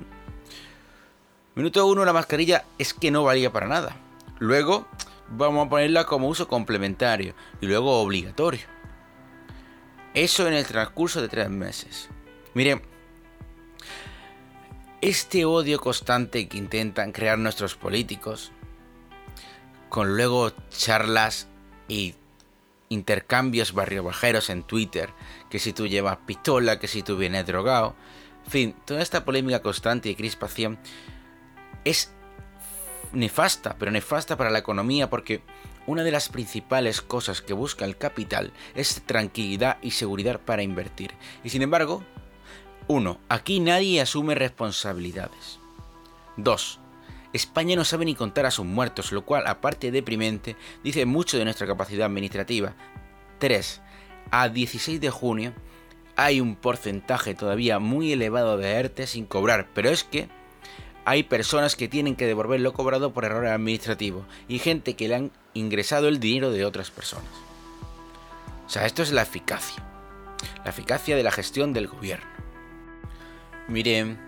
Minuto 1.55 1.85
uno 1.85 2.05
la 2.05 2.13
mascarilla 2.13 2.65
es 2.77 2.93
que 2.93 3.11
no 3.11 3.23
valía 3.23 3.51
para 3.51 3.67
nada. 3.67 3.95
Luego 4.39 4.87
vamos 5.29 5.67
a 5.67 5.69
ponerla 5.69 6.05
como 6.05 6.27
uso 6.27 6.47
complementario 6.47 7.35
y 7.59 7.67
luego 7.67 8.01
obligatorio. 8.01 8.61
Eso 10.13 10.47
en 10.47 10.53
el 10.53 10.65
transcurso 10.65 11.21
de 11.21 11.29
tres 11.29 11.49
meses. 11.49 12.09
Miren, 12.53 12.81
este 14.99 15.45
odio 15.45 15.79
constante 15.79 16.47
que 16.47 16.57
intentan 16.57 17.11
crear 17.11 17.37
nuestros 17.37 17.75
políticos, 17.75 18.51
con 19.89 20.15
luego 20.15 20.51
charlas 20.69 21.47
y 21.87 22.15
intercambios 22.91 23.71
barriobajeros 23.73 24.49
en 24.49 24.63
Twitter, 24.63 25.11
que 25.49 25.59
si 25.59 25.71
tú 25.71 25.87
llevas 25.87 26.17
pistola, 26.25 26.77
que 26.77 26.89
si 26.89 27.03
tú 27.03 27.15
vienes 27.15 27.47
drogado. 27.47 27.95
En 28.45 28.51
fin, 28.51 28.75
toda 28.85 29.01
esta 29.01 29.23
polémica 29.23 29.61
constante 29.61 30.09
y 30.09 30.15
crispación 30.15 30.77
es 31.85 32.11
nefasta, 33.13 33.77
pero 33.79 33.91
nefasta 33.91 34.35
para 34.35 34.49
la 34.49 34.59
economía 34.59 35.09
porque 35.09 35.41
una 35.87 36.03
de 36.03 36.11
las 36.11 36.27
principales 36.27 37.01
cosas 37.01 37.41
que 37.41 37.53
busca 37.53 37.85
el 37.85 37.97
capital 37.97 38.51
es 38.75 39.01
tranquilidad 39.05 39.77
y 39.81 39.91
seguridad 39.91 40.41
para 40.41 40.61
invertir. 40.61 41.11
Y 41.45 41.49
sin 41.49 41.61
embargo, 41.61 42.03
uno, 42.87 43.19
Aquí 43.29 43.61
nadie 43.61 44.01
asume 44.01 44.35
responsabilidades. 44.35 45.59
2. 46.35 46.80
España 47.33 47.75
no 47.75 47.85
sabe 47.85 48.05
ni 48.05 48.15
contar 48.15 48.45
a 48.45 48.51
sus 48.51 48.65
muertos, 48.65 49.11
lo 49.11 49.23
cual, 49.23 49.47
aparte 49.47 49.87
de 49.87 49.91
deprimente, 49.91 50.55
dice 50.83 51.05
mucho 51.05 51.37
de 51.37 51.45
nuestra 51.45 51.67
capacidad 51.67 52.05
administrativa. 52.05 52.73
3. 53.39 53.81
A 54.31 54.49
16 54.49 54.99
de 54.99 55.09
junio 55.09 55.53
hay 56.15 56.41
un 56.41 56.55
porcentaje 56.55 57.33
todavía 57.33 57.79
muy 57.79 58.11
elevado 58.11 58.57
de 58.57 58.71
ERTE 58.71 59.07
sin 59.07 59.25
cobrar, 59.25 59.69
pero 59.73 59.89
es 59.89 60.03
que 60.03 60.29
hay 61.05 61.23
personas 61.23 61.75
que 61.75 61.87
tienen 61.87 62.15
que 62.15 62.27
devolver 62.27 62.59
lo 62.59 62.73
cobrado 62.73 63.13
por 63.13 63.25
errores 63.25 63.51
administrativos 63.51 64.25
y 64.47 64.59
gente 64.59 64.95
que 64.95 65.07
le 65.07 65.15
han 65.15 65.31
ingresado 65.53 66.07
el 66.07 66.19
dinero 66.19 66.51
de 66.51 66.65
otras 66.65 66.91
personas. 66.91 67.31
O 68.65 68.69
sea, 68.69 68.85
esto 68.85 69.01
es 69.01 69.11
la 69.11 69.23
eficacia. 69.23 69.83
La 70.63 70.69
eficacia 70.69 71.15
de 71.15 71.23
la 71.23 71.31
gestión 71.31 71.73
del 71.73 71.87
gobierno. 71.87 72.29
Miren, 73.67 74.19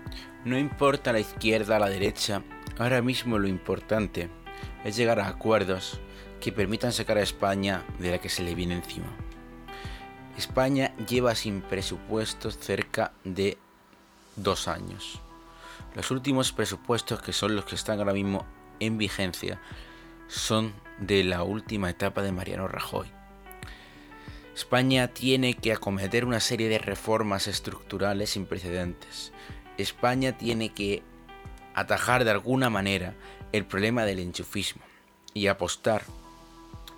no 0.45 0.57
importa 0.57 1.13
la 1.13 1.19
izquierda, 1.19 1.79
la 1.79 1.89
derecha, 1.89 2.41
Ahora 2.77 3.01
mismo 3.01 3.37
lo 3.37 3.47
importante 3.47 4.29
es 4.83 4.95
llegar 4.95 5.19
a 5.19 5.27
acuerdos 5.27 5.99
que 6.41 6.51
permitan 6.51 6.91
sacar 6.91 7.17
a 7.17 7.21
España 7.21 7.83
de 7.99 8.11
la 8.11 8.17
que 8.17 8.29
se 8.29 8.43
le 8.43 8.55
viene 8.55 8.75
encima. 8.75 9.07
España 10.37 10.95
lleva 11.07 11.35
sin 11.35 11.61
presupuestos 11.61 12.57
cerca 12.57 13.13
de 13.23 13.57
dos 14.35 14.67
años. 14.67 15.21
Los 15.95 16.09
últimos 16.09 16.51
presupuestos, 16.51 17.21
que 17.21 17.33
son 17.33 17.55
los 17.55 17.65
que 17.65 17.75
están 17.75 17.99
ahora 17.99 18.13
mismo 18.13 18.45
en 18.79 18.97
vigencia, 18.97 19.61
son 20.27 20.73
de 20.99 21.23
la 21.23 21.43
última 21.43 21.91
etapa 21.91 22.23
de 22.23 22.31
Mariano 22.31 22.67
Rajoy. 22.67 23.07
España 24.55 25.07
tiene 25.07 25.53
que 25.53 25.73
acometer 25.73 26.25
una 26.25 26.39
serie 26.39 26.69
de 26.69 26.79
reformas 26.79 27.47
estructurales 27.47 28.31
sin 28.31 28.45
precedentes. 28.45 29.31
España 29.77 30.37
tiene 30.37 30.69
que 30.69 31.03
atajar 31.73 32.23
de 32.23 32.31
alguna 32.31 32.69
manera 32.69 33.13
el 33.51 33.65
problema 33.65 34.05
del 34.05 34.19
enchufismo 34.19 34.81
y 35.33 35.47
apostar 35.47 36.03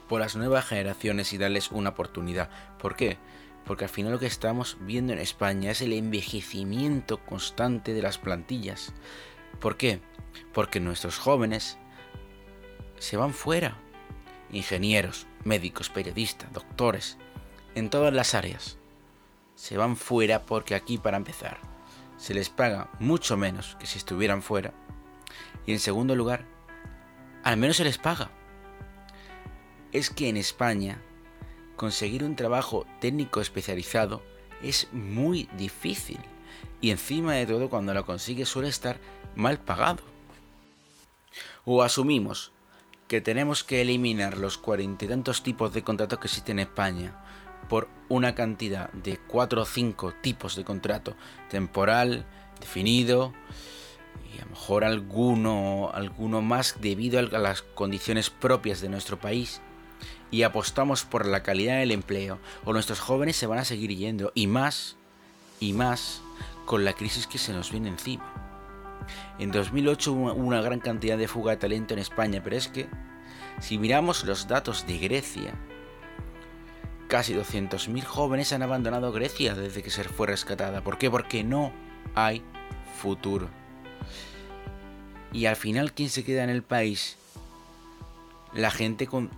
por 0.07 0.21
las 0.21 0.35
nuevas 0.35 0.65
generaciones 0.65 1.33
y 1.33 1.37
darles 1.37 1.71
una 1.71 1.91
oportunidad. 1.91 2.49
¿Por 2.79 2.95
qué? 2.95 3.17
Porque 3.65 3.85
al 3.85 3.89
final 3.89 4.11
lo 4.11 4.19
que 4.19 4.27
estamos 4.27 4.77
viendo 4.81 5.13
en 5.13 5.19
España 5.19 5.71
es 5.71 5.81
el 5.81 5.93
envejecimiento 5.93 7.17
constante 7.25 7.93
de 7.93 8.01
las 8.01 8.17
plantillas. 8.17 8.93
¿Por 9.59 9.77
qué? 9.77 9.99
Porque 10.53 10.79
nuestros 10.79 11.17
jóvenes 11.17 11.77
se 12.99 13.17
van 13.17 13.33
fuera. 13.33 13.77
Ingenieros, 14.51 15.25
médicos, 15.43 15.89
periodistas, 15.89 16.53
doctores, 16.53 17.17
en 17.73 17.89
todas 17.89 18.13
las 18.13 18.35
áreas. 18.35 18.77
Se 19.55 19.77
van 19.77 19.95
fuera 19.95 20.43
porque 20.43 20.75
aquí, 20.75 20.97
para 20.97 21.17
empezar, 21.17 21.57
se 22.17 22.33
les 22.33 22.49
paga 22.49 22.89
mucho 22.99 23.37
menos 23.37 23.75
que 23.79 23.87
si 23.87 23.97
estuvieran 23.97 24.41
fuera. 24.41 24.73
Y 25.65 25.73
en 25.73 25.79
segundo 25.79 26.15
lugar, 26.15 26.45
al 27.43 27.57
menos 27.57 27.77
se 27.77 27.83
les 27.83 27.97
paga. 27.97 28.29
Es 29.91 30.09
que 30.09 30.29
en 30.29 30.37
España 30.37 31.01
conseguir 31.75 32.23
un 32.23 32.35
trabajo 32.35 32.85
técnico 32.99 33.41
especializado 33.41 34.21
es 34.61 34.87
muy 34.91 35.49
difícil. 35.57 36.19
Y 36.81 36.91
encima 36.91 37.33
de 37.33 37.45
todo, 37.45 37.69
cuando 37.69 37.93
lo 37.93 38.05
consigue 38.05 38.45
suele 38.45 38.69
estar 38.69 38.99
mal 39.35 39.59
pagado. 39.59 40.03
O 41.65 41.81
asumimos 41.83 42.51
que 43.07 43.21
tenemos 43.21 43.63
que 43.63 43.81
eliminar 43.81 44.37
los 44.37 44.57
cuarenta 44.57 45.05
y 45.05 45.07
tantos 45.07 45.43
tipos 45.43 45.73
de 45.73 45.83
contratos 45.83 46.19
que 46.19 46.27
existen 46.27 46.59
en 46.59 46.67
España 46.67 47.24
por 47.67 47.87
una 48.09 48.35
cantidad 48.35 48.91
de 48.93 49.17
cuatro 49.17 49.63
o 49.63 49.65
cinco 49.65 50.13
tipos 50.21 50.55
de 50.55 50.63
contrato 50.63 51.15
temporal, 51.49 52.25
definido 52.59 53.33
y 54.33 54.39
a 54.39 54.45
lo 54.45 54.51
mejor 54.51 54.83
alguno, 54.83 55.91
alguno 55.93 56.41
más 56.41 56.77
debido 56.79 57.19
a 57.19 57.39
las 57.39 57.61
condiciones 57.61 58.29
propias 58.29 58.81
de 58.81 58.89
nuestro 58.89 59.19
país 59.19 59.61
y 60.31 60.43
apostamos 60.43 61.03
por 61.03 61.25
la 61.25 61.43
calidad 61.43 61.79
del 61.79 61.91
empleo 61.91 62.39
o 62.63 62.73
nuestros 62.73 62.99
jóvenes 62.99 63.35
se 63.35 63.47
van 63.47 63.59
a 63.59 63.65
seguir 63.65 63.95
yendo 63.95 64.31
y 64.35 64.47
más 64.47 64.97
y 65.59 65.73
más 65.73 66.21
con 66.65 66.83
la 66.83 66.93
crisis 66.93 67.27
que 67.27 67.37
se 67.37 67.53
nos 67.53 67.71
viene 67.71 67.89
encima. 67.89 68.25
En 69.39 69.51
2008 69.51 70.11
hubo 70.11 70.33
una 70.33 70.61
gran 70.61 70.79
cantidad 70.79 71.17
de 71.17 71.27
fuga 71.27 71.51
de 71.51 71.57
talento 71.57 71.93
en 71.93 71.99
España, 71.99 72.41
pero 72.43 72.55
es 72.55 72.67
que 72.67 72.87
si 73.59 73.77
miramos 73.77 74.23
los 74.23 74.47
datos 74.47 74.87
de 74.87 74.97
Grecia, 74.97 75.53
casi 77.07 77.33
200.000 77.33 78.03
jóvenes 78.03 78.53
han 78.53 78.63
abandonado 78.63 79.11
Grecia 79.11 79.55
desde 79.55 79.83
que 79.83 79.89
se 79.89 80.03
fue 80.03 80.27
rescatada. 80.27 80.81
¿Por 80.81 80.97
qué? 80.97 81.09
Porque 81.09 81.43
no 81.43 81.71
hay 82.15 82.43
futuro. 82.99 83.49
Y 85.31 85.47
al 85.47 85.55
final, 85.55 85.93
¿quién 85.93 86.09
se 86.09 86.23
queda 86.23 86.43
en 86.43 86.49
el 86.49 86.63
país? 86.63 87.17
La 88.53 88.71
gente 88.71 89.07
con 89.07 89.29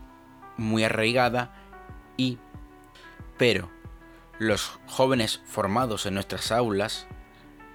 muy 0.57 0.83
arraigada 0.83 1.53
y... 2.17 2.37
Pero 3.37 3.69
los 4.39 4.79
jóvenes 4.87 5.41
formados 5.45 6.05
en 6.05 6.13
nuestras 6.15 6.51
aulas, 6.51 7.07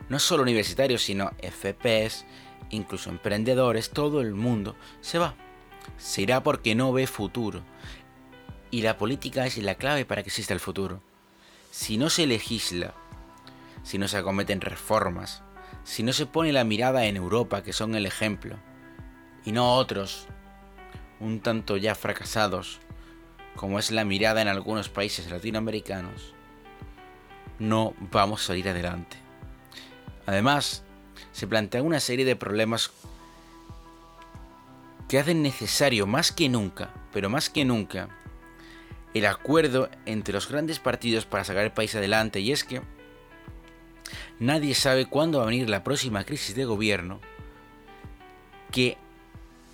no 0.08 0.18
solo 0.18 0.42
universitarios, 0.42 1.02
sino 1.02 1.30
FPs, 1.40 2.24
incluso 2.70 3.10
emprendedores, 3.10 3.90
todo 3.90 4.20
el 4.20 4.34
mundo 4.34 4.76
se 5.00 5.18
va. 5.18 5.34
Se 5.96 6.22
irá 6.22 6.42
porque 6.42 6.74
no 6.74 6.92
ve 6.92 7.06
futuro. 7.06 7.62
Y 8.72 8.80
la 8.80 8.96
política 8.96 9.44
es 9.44 9.58
la 9.58 9.74
clave 9.74 10.06
para 10.06 10.22
que 10.22 10.30
exista 10.30 10.54
el 10.54 10.58
futuro. 10.58 11.02
Si 11.70 11.98
no 11.98 12.08
se 12.08 12.26
legisla, 12.26 12.94
si 13.82 13.98
no 13.98 14.08
se 14.08 14.16
acometen 14.16 14.62
reformas, 14.62 15.42
si 15.84 16.02
no 16.02 16.14
se 16.14 16.24
pone 16.24 16.54
la 16.54 16.64
mirada 16.64 17.04
en 17.04 17.16
Europa, 17.16 17.62
que 17.62 17.74
son 17.74 17.94
el 17.94 18.06
ejemplo, 18.06 18.56
y 19.44 19.52
no 19.52 19.74
otros, 19.74 20.26
un 21.20 21.40
tanto 21.40 21.76
ya 21.76 21.94
fracasados, 21.94 22.80
como 23.56 23.78
es 23.78 23.90
la 23.90 24.06
mirada 24.06 24.40
en 24.40 24.48
algunos 24.48 24.88
países 24.88 25.30
latinoamericanos, 25.30 26.32
no 27.58 27.92
vamos 28.10 28.42
a 28.42 28.46
salir 28.46 28.70
adelante. 28.70 29.18
Además, 30.24 30.82
se 31.32 31.46
plantea 31.46 31.82
una 31.82 32.00
serie 32.00 32.24
de 32.24 32.36
problemas 32.36 32.90
que 35.10 35.18
hacen 35.18 35.42
necesario 35.42 36.06
más 36.06 36.32
que 36.32 36.48
nunca, 36.48 36.88
pero 37.12 37.28
más 37.28 37.50
que 37.50 37.66
nunca, 37.66 38.08
el 39.14 39.26
acuerdo 39.26 39.90
entre 40.06 40.34
los 40.34 40.48
grandes 40.48 40.78
partidos 40.78 41.26
para 41.26 41.44
sacar 41.44 41.64
el 41.64 41.72
país 41.72 41.94
adelante 41.94 42.40
y 42.40 42.52
es 42.52 42.64
que 42.64 42.82
nadie 44.38 44.74
sabe 44.74 45.06
cuándo 45.06 45.38
va 45.38 45.44
a 45.44 45.48
venir 45.48 45.68
la 45.68 45.84
próxima 45.84 46.24
crisis 46.24 46.54
de 46.54 46.64
gobierno 46.64 47.20
que 48.70 48.96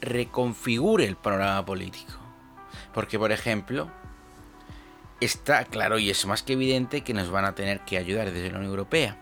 reconfigure 0.01 1.05
el 1.05 1.17
panorama 1.17 1.65
político. 1.65 2.13
Porque, 2.93 3.19
por 3.19 3.33
ejemplo, 3.33 3.91
está 5.21 5.65
claro 5.65 5.99
y 5.99 6.11
es 6.11 6.27
más 6.27 6.43
que 6.43 6.55
evidente 6.55 7.03
que 7.03 7.15
nos 7.15 7.31
van 7.31 7.45
a 7.45 7.55
tener 7.55 7.81
que 7.81 7.99
ayudar 7.99 8.31
desde 8.31 8.51
la 8.51 8.59
Unión 8.59 8.71
Europea. 8.71 9.19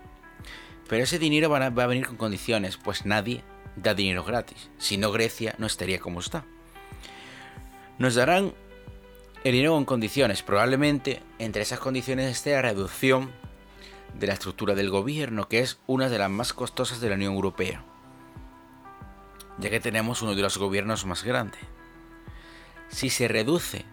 Pero 0.87 1.03
ese 1.03 1.19
dinero 1.19 1.49
va 1.49 1.65
a, 1.65 1.69
venir 1.69 2.07
con 2.07 2.17
condiciones, 2.17 2.77
pues 2.77 3.05
nadie 3.05 3.43
da 3.75 3.93
dinero 3.93 4.23
gratis. 4.23 4.69
Si 4.77 4.97
no, 4.97 5.11
Grecia 5.11 5.53
no 5.57 5.67
estaría 5.67 5.99
como 5.99 6.19
está. 6.19 6.45
Nos 7.99 8.15
darán 8.15 8.53
el 9.47 9.53
dinero 9.53 9.75
con 9.75 9.85
condiciones. 9.85 10.43
Probablemente 10.43 11.21
entre 11.39 11.61
esas 11.61 11.79
condiciones 11.79 12.29
esté 12.29 12.51
la 12.51 12.61
reducción 12.61 13.31
de 14.13 14.27
la 14.27 14.33
estructura 14.33 14.75
del 14.75 14.89
gobierno, 14.89 15.47
que 15.47 15.59
es 15.59 15.79
una 15.87 16.09
de 16.09 16.19
las 16.19 16.29
más 16.29 16.51
costosas 16.51 16.99
de 16.99 17.09
la 17.09 17.15
Unión 17.15 17.33
Europea, 17.33 17.83
ya 19.57 19.69
que 19.69 19.79
tenemos 19.79 20.21
uno 20.21 20.35
de 20.35 20.41
los 20.41 20.57
gobiernos 20.57 21.05
más 21.05 21.23
grandes. 21.23 21.61
Si 22.89 23.09
se 23.09 23.29
reduce 23.29 23.85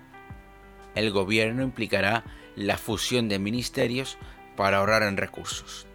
el 0.97 1.12
gobierno 1.12 1.62
implicará 1.62 2.25
la 2.57 2.77
fusión 2.77 3.29
de 3.29 3.38
ministerios 3.38 4.19
para 4.57 4.79
ahorrar 4.79 5.05
en 5.05 5.17
recursos. 5.17 5.87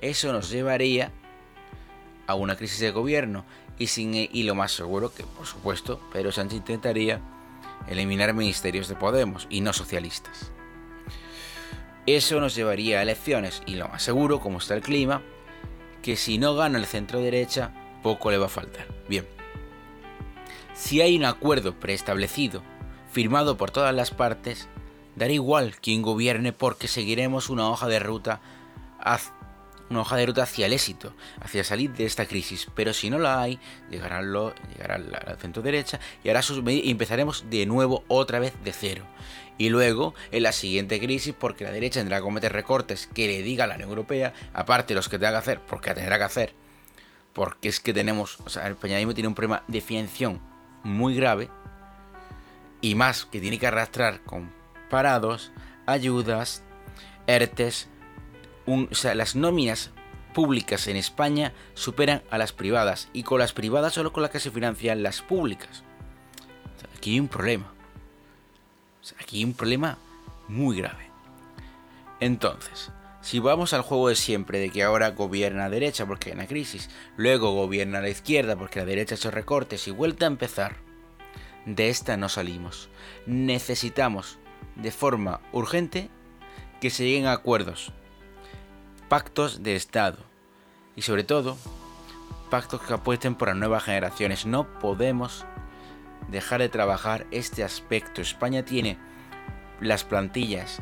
Eso 0.00 0.32
nos 0.32 0.50
llevaría 0.50 1.12
a 2.26 2.34
una 2.34 2.56
crisis 2.56 2.80
de 2.80 2.90
gobierno 2.90 3.44
y, 3.78 3.88
sin, 3.88 4.14
y 4.14 4.42
lo 4.42 4.54
más 4.56 4.72
seguro 4.72 5.14
que, 5.14 5.24
por 5.24 5.46
supuesto, 5.46 6.00
Pedro 6.12 6.32
Sánchez 6.32 6.58
intentaría 6.58 7.20
eliminar 7.88 8.34
ministerios 8.34 8.88
de 8.88 8.94
Podemos 8.94 9.46
y 9.50 9.60
no 9.60 9.72
socialistas. 9.72 10.52
Eso 12.06 12.40
nos 12.40 12.54
llevaría 12.54 12.98
a 12.98 13.02
elecciones 13.02 13.62
y 13.66 13.76
lo 13.76 13.88
más 13.88 14.02
seguro, 14.02 14.40
como 14.40 14.58
está 14.58 14.74
el 14.74 14.82
clima, 14.82 15.22
que 16.02 16.16
si 16.16 16.38
no 16.38 16.54
gana 16.54 16.78
el 16.78 16.86
centro 16.86 17.20
derecha, 17.20 17.72
poco 18.02 18.30
le 18.30 18.36
va 18.38 18.46
a 18.46 18.50
faltar. 18.50 18.86
Bien, 19.08 19.26
si 20.74 21.00
hay 21.00 21.16
un 21.16 21.24
acuerdo 21.24 21.78
preestablecido, 21.80 22.62
firmado 23.10 23.56
por 23.56 23.70
todas 23.70 23.94
las 23.94 24.10
partes, 24.10 24.68
dará 25.16 25.32
igual 25.32 25.76
quién 25.80 26.02
gobierne 26.02 26.52
porque 26.52 26.88
seguiremos 26.88 27.48
una 27.48 27.70
hoja 27.70 27.88
de 27.88 28.00
ruta 28.00 28.40
una 29.90 30.00
hoja 30.00 30.16
de 30.16 30.26
ruta 30.26 30.42
hacia 30.42 30.66
el 30.66 30.72
éxito, 30.72 31.14
hacia 31.40 31.64
salir 31.64 31.92
de 31.92 32.04
esta 32.04 32.26
crisis. 32.26 32.68
Pero 32.74 32.92
si 32.92 33.10
no 33.10 33.18
la 33.18 33.40
hay, 33.40 33.58
llegará, 33.90 34.22
lo, 34.22 34.54
llegará 34.72 34.98
la, 34.98 35.36
centro 35.38 35.62
derecha 35.62 36.00
y, 36.22 36.28
hará 36.28 36.42
sus, 36.42 36.62
y 36.66 36.90
empezaremos 36.90 37.44
de 37.50 37.66
nuevo 37.66 38.04
otra 38.08 38.38
vez 38.38 38.54
de 38.64 38.72
cero. 38.72 39.04
Y 39.56 39.68
luego, 39.68 40.14
en 40.32 40.42
la 40.42 40.52
siguiente 40.52 40.98
crisis, 40.98 41.34
porque 41.38 41.64
la 41.64 41.70
derecha 41.70 42.00
tendrá 42.00 42.18
que 42.18 42.24
cometer 42.24 42.52
recortes 42.52 43.06
que 43.06 43.28
le 43.28 43.42
diga 43.42 43.64
a 43.64 43.66
la 43.66 43.76
Unión 43.76 43.90
Europea, 43.90 44.32
aparte 44.52 44.94
los 44.94 45.08
que 45.08 45.18
tenga 45.18 45.32
que 45.32 45.38
hacer, 45.38 45.60
porque 45.60 45.94
tendrá 45.94 46.18
que 46.18 46.24
hacer, 46.24 46.54
porque 47.32 47.68
es 47.68 47.78
que 47.78 47.94
tenemos, 47.94 48.40
o 48.40 48.48
sea, 48.48 48.66
el 48.66 48.76
peñadismo 48.76 49.14
tiene 49.14 49.28
un 49.28 49.34
problema 49.34 49.62
de 49.68 49.80
financiación 49.80 50.40
muy 50.82 51.14
grave 51.14 51.50
y 52.80 52.96
más 52.96 53.26
que 53.26 53.40
tiene 53.40 53.58
que 53.58 53.66
arrastrar 53.66 54.22
con 54.24 54.52
parados, 54.90 55.52
ayudas, 55.86 56.62
ERTES, 57.26 57.88
las 58.66 59.36
nóminas 59.36 59.90
públicas 60.34 60.88
en 60.88 60.96
España 60.96 61.52
superan 61.74 62.22
a 62.30 62.38
las 62.38 62.52
privadas 62.52 63.08
y 63.12 63.22
con 63.22 63.38
las 63.38 63.52
privadas 63.52 63.94
solo 63.94 64.12
con 64.12 64.22
las 64.22 64.30
que 64.30 64.40
se 64.40 64.50
financian 64.50 65.02
las 65.02 65.22
públicas. 65.22 65.84
aquí 66.96 67.12
hay 67.12 67.20
un 67.20 67.28
problema. 67.28 67.72
aquí 69.20 69.38
hay 69.38 69.44
un 69.44 69.54
problema 69.54 69.98
muy 70.48 70.76
grave. 70.76 71.10
Entonces, 72.20 72.90
si 73.20 73.38
vamos 73.38 73.72
al 73.72 73.82
juego 73.82 74.08
de 74.08 74.16
siempre 74.16 74.58
de 74.58 74.70
que 74.70 74.82
ahora 74.82 75.10
gobierna 75.10 75.62
la 75.62 75.70
derecha 75.70 76.04
porque 76.04 76.30
hay 76.30 76.34
una 76.34 76.46
crisis, 76.46 76.90
luego 77.16 77.52
gobierna 77.52 78.00
la 78.00 78.10
izquierda 78.10 78.56
porque 78.56 78.80
la 78.80 78.86
derecha 78.86 79.14
ha 79.14 79.18
hecho 79.18 79.30
recortes 79.30 79.88
y 79.88 79.90
vuelta 79.90 80.26
a 80.26 80.28
empezar, 80.28 80.76
de 81.64 81.88
esta 81.88 82.16
no 82.16 82.28
salimos. 82.28 82.90
Necesitamos 83.26 84.38
de 84.76 84.90
forma 84.90 85.40
urgente 85.52 86.10
que 86.80 86.90
se 86.90 87.04
lleguen 87.04 87.26
a 87.26 87.32
acuerdos, 87.32 87.92
pactos 89.08 89.62
de 89.62 89.76
Estado 89.76 90.18
y 90.96 91.02
sobre 91.02 91.24
todo 91.24 91.56
pactos 92.50 92.80
que 92.82 92.94
apuesten 92.94 93.34
por 93.34 93.48
las 93.48 93.56
nuevas 93.56 93.84
generaciones. 93.84 94.46
No 94.46 94.78
podemos 94.78 95.44
dejar 96.28 96.60
de 96.60 96.68
trabajar 96.68 97.26
este 97.30 97.64
aspecto. 97.64 98.20
España 98.20 98.64
tiene 98.64 98.98
las 99.80 100.04
plantillas 100.04 100.80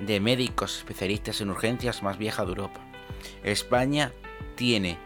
de 0.00 0.20
médicos 0.20 0.78
especialistas 0.78 1.40
en 1.40 1.50
urgencias 1.50 2.02
más 2.02 2.18
vieja 2.18 2.44
de 2.44 2.50
Europa. 2.50 2.80
España 3.42 4.12
tiene 4.56 4.98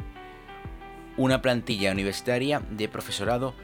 una 1.17 1.43
plantilla 1.43 1.93
universitaria 1.93 2.61
de 2.71 2.89
profesorado 2.89 3.55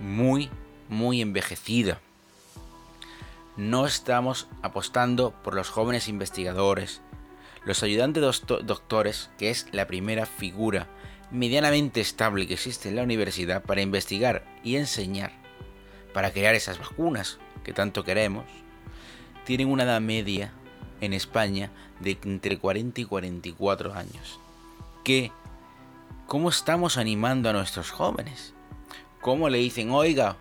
muy 0.00 0.50
muy 0.88 1.20
envejecida. 1.20 2.00
No 3.56 3.86
estamos 3.86 4.48
apostando 4.62 5.30
por 5.42 5.54
los 5.54 5.70
jóvenes 5.70 6.08
investigadores, 6.08 7.02
los 7.64 7.82
ayudantes 7.82 8.42
doctores, 8.46 9.30
que 9.38 9.50
es 9.50 9.66
la 9.72 9.86
primera 9.86 10.26
figura 10.26 10.88
medianamente 11.30 12.00
estable 12.00 12.46
que 12.46 12.54
existe 12.54 12.88
en 12.88 12.96
la 12.96 13.02
universidad 13.02 13.62
para 13.62 13.80
investigar 13.80 14.44
y 14.62 14.76
enseñar, 14.76 15.32
para 16.12 16.30
crear 16.30 16.54
esas 16.54 16.78
vacunas 16.78 17.38
que 17.64 17.72
tanto 17.72 18.04
queremos, 18.04 18.44
tienen 19.44 19.68
una 19.68 19.84
edad 19.84 20.00
media 20.00 20.52
en 21.00 21.12
España 21.12 21.70
de 22.00 22.18
entre 22.24 22.58
40 22.58 23.00
y 23.00 23.04
44 23.04 23.94
años. 23.94 24.38
¿Qué? 25.02 25.32
¿Cómo 26.26 26.48
estamos 26.48 26.96
animando 26.96 27.50
a 27.50 27.52
nuestros 27.52 27.90
jóvenes? 27.90 28.54
¿Cómo 29.20 29.48
le 29.48 29.58
dicen, 29.58 29.90
oiga, 29.90 30.36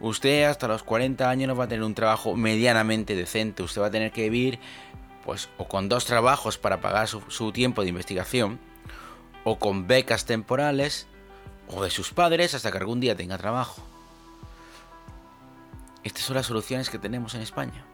usted 0.00 0.44
hasta 0.44 0.68
los 0.68 0.82
40 0.82 1.28
años 1.28 1.48
no 1.48 1.56
va 1.56 1.64
a 1.64 1.68
tener 1.68 1.84
un 1.84 1.94
trabajo 1.94 2.36
medianamente 2.36 3.16
decente, 3.16 3.62
usted 3.62 3.82
va 3.82 3.86
a 3.86 3.90
tener 3.90 4.12
que 4.12 4.30
vivir 4.30 4.58
pues 5.24 5.48
o 5.56 5.66
con 5.66 5.88
dos 5.88 6.04
trabajos 6.04 6.58
para 6.58 6.80
pagar 6.80 7.08
su, 7.08 7.52
tiempo 7.52 7.82
de 7.82 7.88
investigación, 7.88 8.60
o 9.42 9.58
con 9.58 9.86
becas 9.86 10.26
temporales, 10.26 11.06
o 11.68 11.82
de 11.82 11.90
sus 11.90 12.12
padres 12.12 12.54
hasta 12.54 12.70
que 12.70 12.78
algún 12.78 13.00
día 13.00 13.16
tenga 13.16 13.38
trabajo. 13.38 13.82
Estas 16.02 16.24
son 16.24 16.36
las 16.36 16.46
soluciones 16.46 16.90
que 16.90 16.98
tenemos 16.98 17.34
en 17.34 17.40
España. 17.40 17.84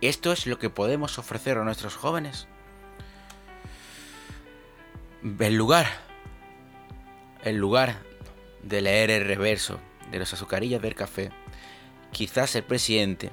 ¿Esto 0.00 0.30
es 0.30 0.46
lo 0.46 0.58
que 0.60 0.70
podemos 0.70 1.18
ofrecer 1.18 1.58
a 1.58 1.64
nuestros 1.64 1.96
jóvenes? 1.96 2.46
El 5.22 5.56
lugar, 5.56 5.88
el 7.42 7.56
lugar 7.56 7.96
de 8.62 8.80
leer 8.80 9.10
el 9.10 9.24
reverso 9.26 9.80
de 10.12 10.20
las 10.20 10.32
azucarillas 10.32 10.80
del 10.80 10.94
café, 10.94 11.32
quizás 12.12 12.54
el 12.54 12.62
presidente 12.62 13.32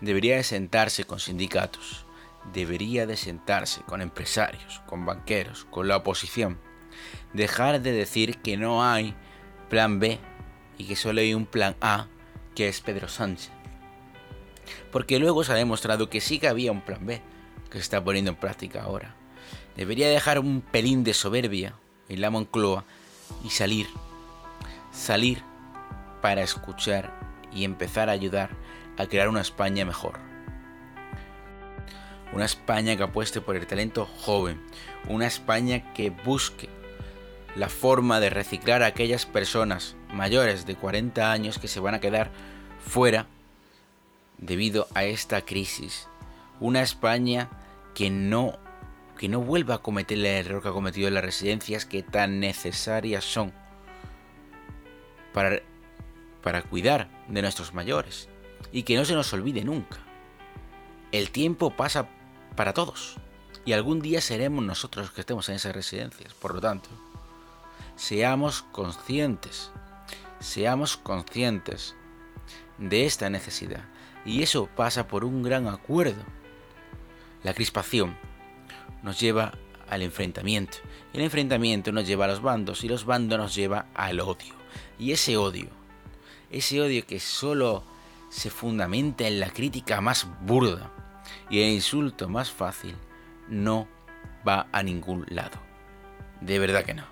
debería 0.00 0.36
de 0.36 0.44
sentarse 0.44 1.04
con 1.04 1.20
sindicatos, 1.20 2.06
debería 2.52 3.06
de 3.06 3.16
sentarse 3.16 3.82
con 3.82 4.00
empresarios, 4.00 4.80
con 4.86 5.04
banqueros, 5.04 5.66
con 5.70 5.88
la 5.88 5.96
oposición, 5.96 6.58
dejar 7.32 7.80
de 7.80 7.92
decir 7.92 8.38
que 8.38 8.56
no 8.56 8.84
hay 8.84 9.14
plan 9.68 10.00
B 10.00 10.18
y 10.78 10.84
que 10.84 10.96
solo 10.96 11.20
hay 11.20 11.34
un 11.34 11.46
plan 11.46 11.76
A, 11.80 12.06
que 12.54 12.68
es 12.68 12.80
Pedro 12.80 13.08
Sánchez. 13.08 13.50
Porque 14.90 15.18
luego 15.18 15.44
se 15.44 15.52
ha 15.52 15.56
demostrado 15.56 16.08
que 16.08 16.20
sí 16.20 16.38
que 16.38 16.48
había 16.48 16.72
un 16.72 16.80
plan 16.80 17.06
B, 17.06 17.20
que 17.70 17.78
se 17.78 17.82
está 17.82 18.02
poniendo 18.02 18.30
en 18.30 18.36
práctica 18.36 18.82
ahora. 18.82 19.14
Debería 19.76 20.08
dejar 20.08 20.38
un 20.38 20.60
pelín 20.60 21.04
de 21.04 21.14
soberbia 21.14 21.74
en 22.08 22.20
la 22.20 22.30
Moncloa 22.30 22.84
y 23.44 23.50
salir, 23.50 23.86
salir 24.92 25.42
para 26.20 26.42
escuchar 26.42 27.12
y 27.52 27.64
empezar 27.64 28.08
a 28.08 28.12
ayudar 28.12 28.50
a 29.00 29.08
crear 29.08 29.28
una 29.28 29.40
España 29.40 29.84
mejor. 29.84 30.18
Una 32.32 32.44
España 32.44 32.96
que 32.96 33.02
apueste 33.02 33.40
por 33.40 33.56
el 33.56 33.66
talento 33.66 34.06
joven, 34.06 34.60
una 35.08 35.26
España 35.26 35.92
que 35.94 36.10
busque 36.10 36.68
la 37.56 37.68
forma 37.68 38.20
de 38.20 38.30
reciclar 38.30 38.82
a 38.82 38.86
aquellas 38.86 39.26
personas 39.26 39.96
mayores 40.12 40.66
de 40.66 40.76
40 40.76 41.32
años 41.32 41.58
que 41.58 41.68
se 41.68 41.80
van 41.80 41.94
a 41.94 42.00
quedar 42.00 42.30
fuera 42.78 43.26
debido 44.38 44.86
a 44.94 45.04
esta 45.04 45.42
crisis. 45.42 46.08
Una 46.60 46.82
España 46.82 47.48
que 47.94 48.10
no 48.10 48.58
que 49.18 49.28
no 49.28 49.42
vuelva 49.42 49.74
a 49.74 49.82
cometer 49.82 50.16
el 50.16 50.24
error 50.24 50.62
que 50.62 50.68
ha 50.68 50.72
cometido 50.72 51.06
en 51.06 51.12
las 51.12 51.22
residencias 51.22 51.84
que 51.84 52.02
tan 52.02 52.40
necesarias 52.40 53.22
son 53.22 53.52
para, 55.34 55.60
para 56.42 56.62
cuidar 56.62 57.10
de 57.28 57.42
nuestros 57.42 57.74
mayores. 57.74 58.29
Y 58.72 58.84
que 58.84 58.96
no 58.96 59.04
se 59.04 59.14
nos 59.14 59.32
olvide 59.32 59.64
nunca. 59.64 59.98
El 61.12 61.30
tiempo 61.30 61.70
pasa 61.76 62.08
para 62.56 62.72
todos. 62.72 63.16
Y 63.64 63.72
algún 63.72 64.00
día 64.00 64.20
seremos 64.20 64.64
nosotros 64.64 65.06
los 65.06 65.14
que 65.14 65.20
estemos 65.22 65.48
en 65.48 65.56
esas 65.56 65.74
residencias. 65.74 66.34
Por 66.34 66.54
lo 66.54 66.60
tanto, 66.60 66.88
seamos 67.96 68.62
conscientes. 68.72 69.70
Seamos 70.38 70.96
conscientes 70.96 71.94
de 72.78 73.06
esta 73.06 73.28
necesidad. 73.28 73.84
Y 74.24 74.42
eso 74.42 74.68
pasa 74.74 75.08
por 75.08 75.24
un 75.24 75.42
gran 75.42 75.68
acuerdo. 75.68 76.22
La 77.42 77.54
crispación 77.54 78.16
nos 79.02 79.18
lleva 79.20 79.52
al 79.88 80.02
enfrentamiento. 80.02 80.78
El 81.12 81.22
enfrentamiento 81.22 81.92
nos 81.92 82.06
lleva 82.06 82.26
a 82.26 82.28
los 82.28 82.40
bandos 82.40 82.84
y 82.84 82.88
los 82.88 83.04
bandos 83.04 83.38
nos 83.38 83.54
lleva 83.54 83.86
al 83.94 84.20
odio. 84.20 84.54
Y 84.98 85.12
ese 85.12 85.36
odio, 85.36 85.68
ese 86.50 86.80
odio 86.80 87.06
que 87.06 87.18
solo 87.18 87.84
se 88.30 88.48
fundamenta 88.48 89.26
en 89.26 89.38
la 89.38 89.50
crítica 89.50 90.00
más 90.00 90.26
burda 90.40 90.90
y 91.50 91.60
el 91.60 91.68
insulto 91.68 92.28
más 92.30 92.50
fácil, 92.50 92.96
no 93.48 93.86
va 94.48 94.68
a 94.72 94.82
ningún 94.82 95.26
lado. 95.28 95.58
De 96.40 96.58
verdad 96.58 96.84
que 96.84 96.94
no. 96.94 97.04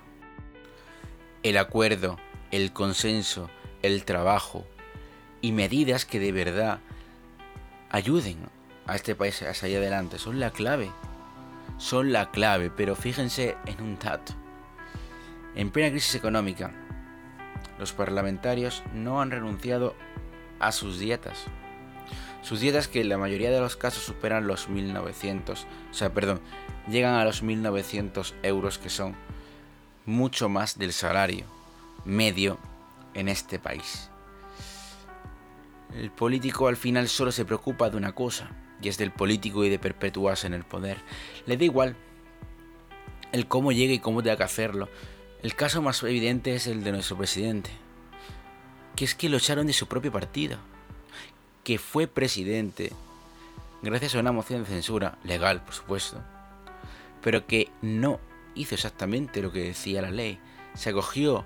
El 1.43 1.59
acuerdo, 1.59 2.19
el 2.51 2.73
consenso, 2.73 3.51
el 3.83 4.07
trabajo 4.07 4.67
y 5.43 5.53
medidas 5.53 6.07
que 6.07 6.19
de 6.19 6.33
verdad 6.33 6.81
ayuden 7.91 8.39
a 8.87 8.97
este 8.97 9.15
país 9.15 9.43
a 9.43 9.53
salir 9.53 9.77
adelante 9.77 10.19
son 10.19 10.41
la 10.41 10.51
clave 10.51 10.91
son 11.79 12.13
la 12.13 12.31
clave, 12.31 12.71
pero 12.71 12.95
fíjense 12.97 13.57
en 13.67 13.81
un 13.81 13.99
dato. 13.99 14.35
En 15.55 15.71
plena 15.71 15.91
crisis 15.91 16.17
económica, 16.17 16.73
los 17.79 17.93
parlamentarios 17.93 18.83
no 18.93 19.23
han 19.23 19.31
renunciado 19.31 19.95
a 20.61 20.73
sus 20.73 20.99
dietas. 20.99 21.44
Sus 22.42 22.61
dietas 22.61 22.88
que 22.88 23.01
en 23.01 23.09
la 23.09 23.18
mayoría 23.18 23.51
de 23.51 23.61
los 23.61 23.77
casos 23.77 24.05
superan 24.05 24.47
los 24.47 24.68
1.900, 24.68 25.64
o 25.90 25.94
sea, 25.94 26.14
perdón, 26.14 26.40
llegan 26.88 27.14
a 27.14 27.25
los 27.25 27.42
1.900 27.42 28.35
euros 28.42 28.79
que 28.79 28.90
son 28.90 29.16
mucho 30.07 30.49
más 30.49 30.79
del 30.79 30.92
salario 30.92 31.44
medio 32.05 32.59
en 33.14 33.29
este 33.29 33.59
país. 33.59 34.11
El 35.94 36.11
político 36.11 36.68
al 36.68 36.77
final 36.77 37.09
solo 37.09 37.33
se 37.33 37.44
preocupa 37.44 37.90
de 37.90 37.97
una 37.97 38.14
cosa, 38.14 38.51
y 38.81 38.88
es 38.88 38.99
del 38.99 39.11
político 39.11 39.64
y 39.64 39.68
de 39.68 39.79
perpetuarse 39.79 40.47
en 40.47 40.55
el 40.55 40.64
poder. 40.64 40.99
Le 41.47 41.57
da 41.57 41.64
igual 41.64 41.97
el 43.33 43.47
cómo 43.47 43.73
llegue 43.73 43.94
y 43.94 43.99
cómo 43.99 44.23
tenga 44.23 44.37
que 44.37 44.44
hacerlo. 44.44 44.88
El 45.42 45.55
caso 45.55 45.83
más 45.83 46.03
evidente 46.03 46.55
es 46.55 46.66
el 46.66 46.83
de 46.85 46.92
nuestro 46.92 47.16
presidente, 47.16 47.71
que 48.99 49.05
es 49.05 49.15
que 49.15 49.29
lo 49.29 49.37
echaron 49.37 49.69
de 49.69 49.73
su 49.73 49.87
propio 49.87 50.11
partido, 50.11 50.59
que 51.63 51.79
fue 51.79 52.09
presidente 52.09 52.91
gracias 53.81 54.17
a 54.17 54.19
una 54.19 54.33
moción 54.33 54.65
de 54.65 54.69
censura, 54.69 55.19
legal 55.23 55.63
por 55.63 55.73
supuesto, 55.73 56.21
pero 57.23 57.47
que 57.47 57.71
no 57.81 58.19
hizo 58.57 58.75
exactamente 58.75 59.41
lo 59.41 59.53
que 59.53 59.63
decía 59.63 60.03
la 60.03 60.11
ley. 60.11 60.41
Se 60.75 60.91
acogió 60.91 61.45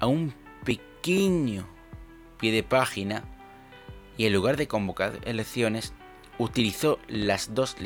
a 0.00 0.08
un 0.08 0.34
pequeño 0.64 1.64
pie 2.38 2.50
de 2.50 2.64
página 2.64 3.22
y 4.18 4.26
en 4.26 4.32
lugar 4.32 4.56
de 4.56 4.66
convocar 4.66 5.20
elecciones 5.22 5.92
utilizó 6.40 6.98
las 7.06 7.54
dos, 7.54 7.76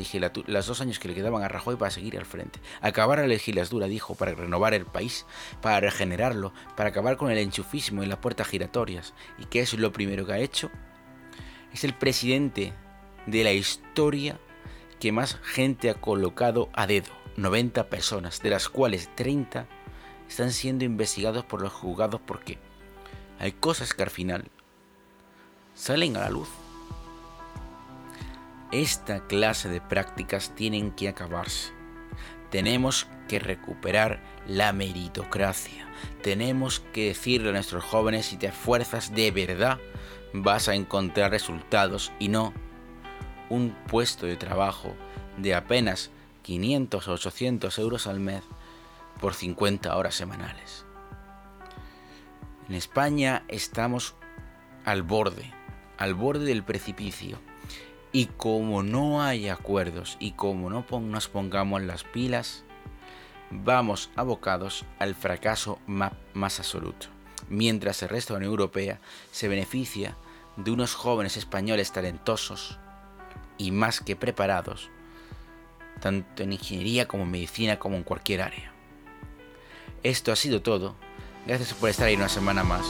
las 0.47 0.67
dos 0.67 0.79
años 0.79 0.97
que 0.97 1.09
le 1.09 1.13
quedaban 1.13 1.43
a 1.43 1.49
Rajoy 1.49 1.75
para 1.75 1.91
seguir 1.91 2.17
al 2.17 2.25
frente. 2.25 2.59
Acabar 2.79 3.19
la 3.19 3.27
legislatura, 3.27 3.87
dijo, 3.87 4.15
para 4.15 4.33
renovar 4.33 4.73
el 4.73 4.85
país, 4.85 5.25
para 5.61 5.81
regenerarlo, 5.81 6.53
para 6.77 6.89
acabar 6.89 7.17
con 7.17 7.29
el 7.29 7.37
enchufismo 7.37 8.01
y 8.01 8.05
las 8.05 8.19
puertas 8.19 8.47
giratorias. 8.47 9.13
¿Y 9.37 9.45
qué 9.45 9.59
es 9.59 9.73
lo 9.73 9.91
primero 9.91 10.25
que 10.25 10.33
ha 10.33 10.39
hecho? 10.39 10.71
Es 11.73 11.83
el 11.83 11.93
presidente 11.93 12.73
de 13.25 13.43
la 13.43 13.51
historia 13.51 14.39
que 15.01 15.11
más 15.11 15.37
gente 15.43 15.89
ha 15.89 15.95
colocado 15.95 16.69
a 16.73 16.87
dedo. 16.87 17.11
90 17.35 17.89
personas, 17.89 18.41
de 18.41 18.51
las 18.51 18.69
cuales 18.69 19.13
30 19.15 19.67
están 20.29 20.53
siendo 20.53 20.85
investigados 20.85 21.43
por 21.43 21.61
los 21.61 21.73
juzgados 21.73 22.21
porque 22.25 22.57
hay 23.37 23.51
cosas 23.51 23.93
que 23.93 24.03
al 24.03 24.09
final 24.09 24.49
salen 25.73 26.15
a 26.15 26.21
la 26.21 26.29
luz. 26.29 26.47
Esta 28.75 29.25
clase 29.25 29.69
de 29.69 29.79
prácticas 29.79 30.53
tienen 30.53 30.91
que 30.91 31.07
acabarse. 31.07 31.71
Tenemos 32.51 33.07
que 33.29 33.39
recuperar 33.39 34.21
la 34.47 34.73
meritocracia. 34.73 35.87
Tenemos 36.21 36.81
que 36.81 37.07
decirle 37.07 37.51
a 37.51 37.53
nuestros 37.53 37.85
jóvenes 37.85 38.25
si 38.25 38.35
te 38.35 38.47
esfuerzas 38.47 39.15
de 39.15 39.31
verdad 39.31 39.79
vas 40.33 40.67
a 40.67 40.75
encontrar 40.75 41.31
resultados 41.31 42.11
y 42.19 42.27
no 42.27 42.53
un 43.49 43.73
puesto 43.87 44.25
de 44.25 44.35
trabajo 44.35 44.93
de 45.37 45.55
apenas 45.55 46.11
500 46.41 47.07
o 47.07 47.13
800 47.13 47.79
euros 47.79 48.07
al 48.07 48.19
mes 48.19 48.43
por 49.21 49.35
50 49.35 49.95
horas 49.95 50.15
semanales. 50.15 50.85
En 52.67 52.75
España 52.75 53.45
estamos 53.47 54.15
al 54.83 55.01
borde, 55.01 55.53
al 55.97 56.13
borde 56.13 56.43
del 56.43 56.65
precipicio 56.65 57.39
y 58.15 58.27
como 58.27 58.81
no 58.81 59.21
hay 59.21 59.49
acuerdos 59.49 60.15
y 60.21 60.31
como 60.31 60.69
no 60.69 60.85
nos 61.01 61.27
pongamos 61.27 61.81
las 61.81 62.05
pilas, 62.05 62.63
vamos 63.51 64.09
abocados 64.15 64.85
al 64.99 65.15
fracaso 65.15 65.79
más 65.85 66.59
absoluto. 66.59 67.07
Mientras 67.49 68.01
el 68.03 68.07
resto 68.07 68.33
de 68.33 68.35
la 68.35 68.45
Unión 68.45 68.51
Europea 68.51 69.01
se 69.31 69.49
beneficia 69.49 70.15
de 70.55 70.71
unos 70.71 70.95
jóvenes 70.95 71.35
españoles 71.35 71.91
talentosos 71.91 72.79
y 73.57 73.71
más 73.71 73.99
que 73.99 74.15
preparados, 74.15 74.89
tanto 75.99 76.43
en 76.43 76.53
ingeniería 76.53 77.09
como 77.09 77.23
en 77.23 77.31
medicina 77.31 77.79
como 77.79 77.97
en 77.97 78.03
cualquier 78.03 78.43
área. 78.43 78.71
Esto 80.03 80.31
ha 80.31 80.37
sido 80.37 80.61
todo. 80.61 80.95
Gracias 81.45 81.73
por 81.73 81.89
estar 81.89 82.07
ahí 82.07 82.15
una 82.15 82.29
semana 82.29 82.63
más. 82.63 82.85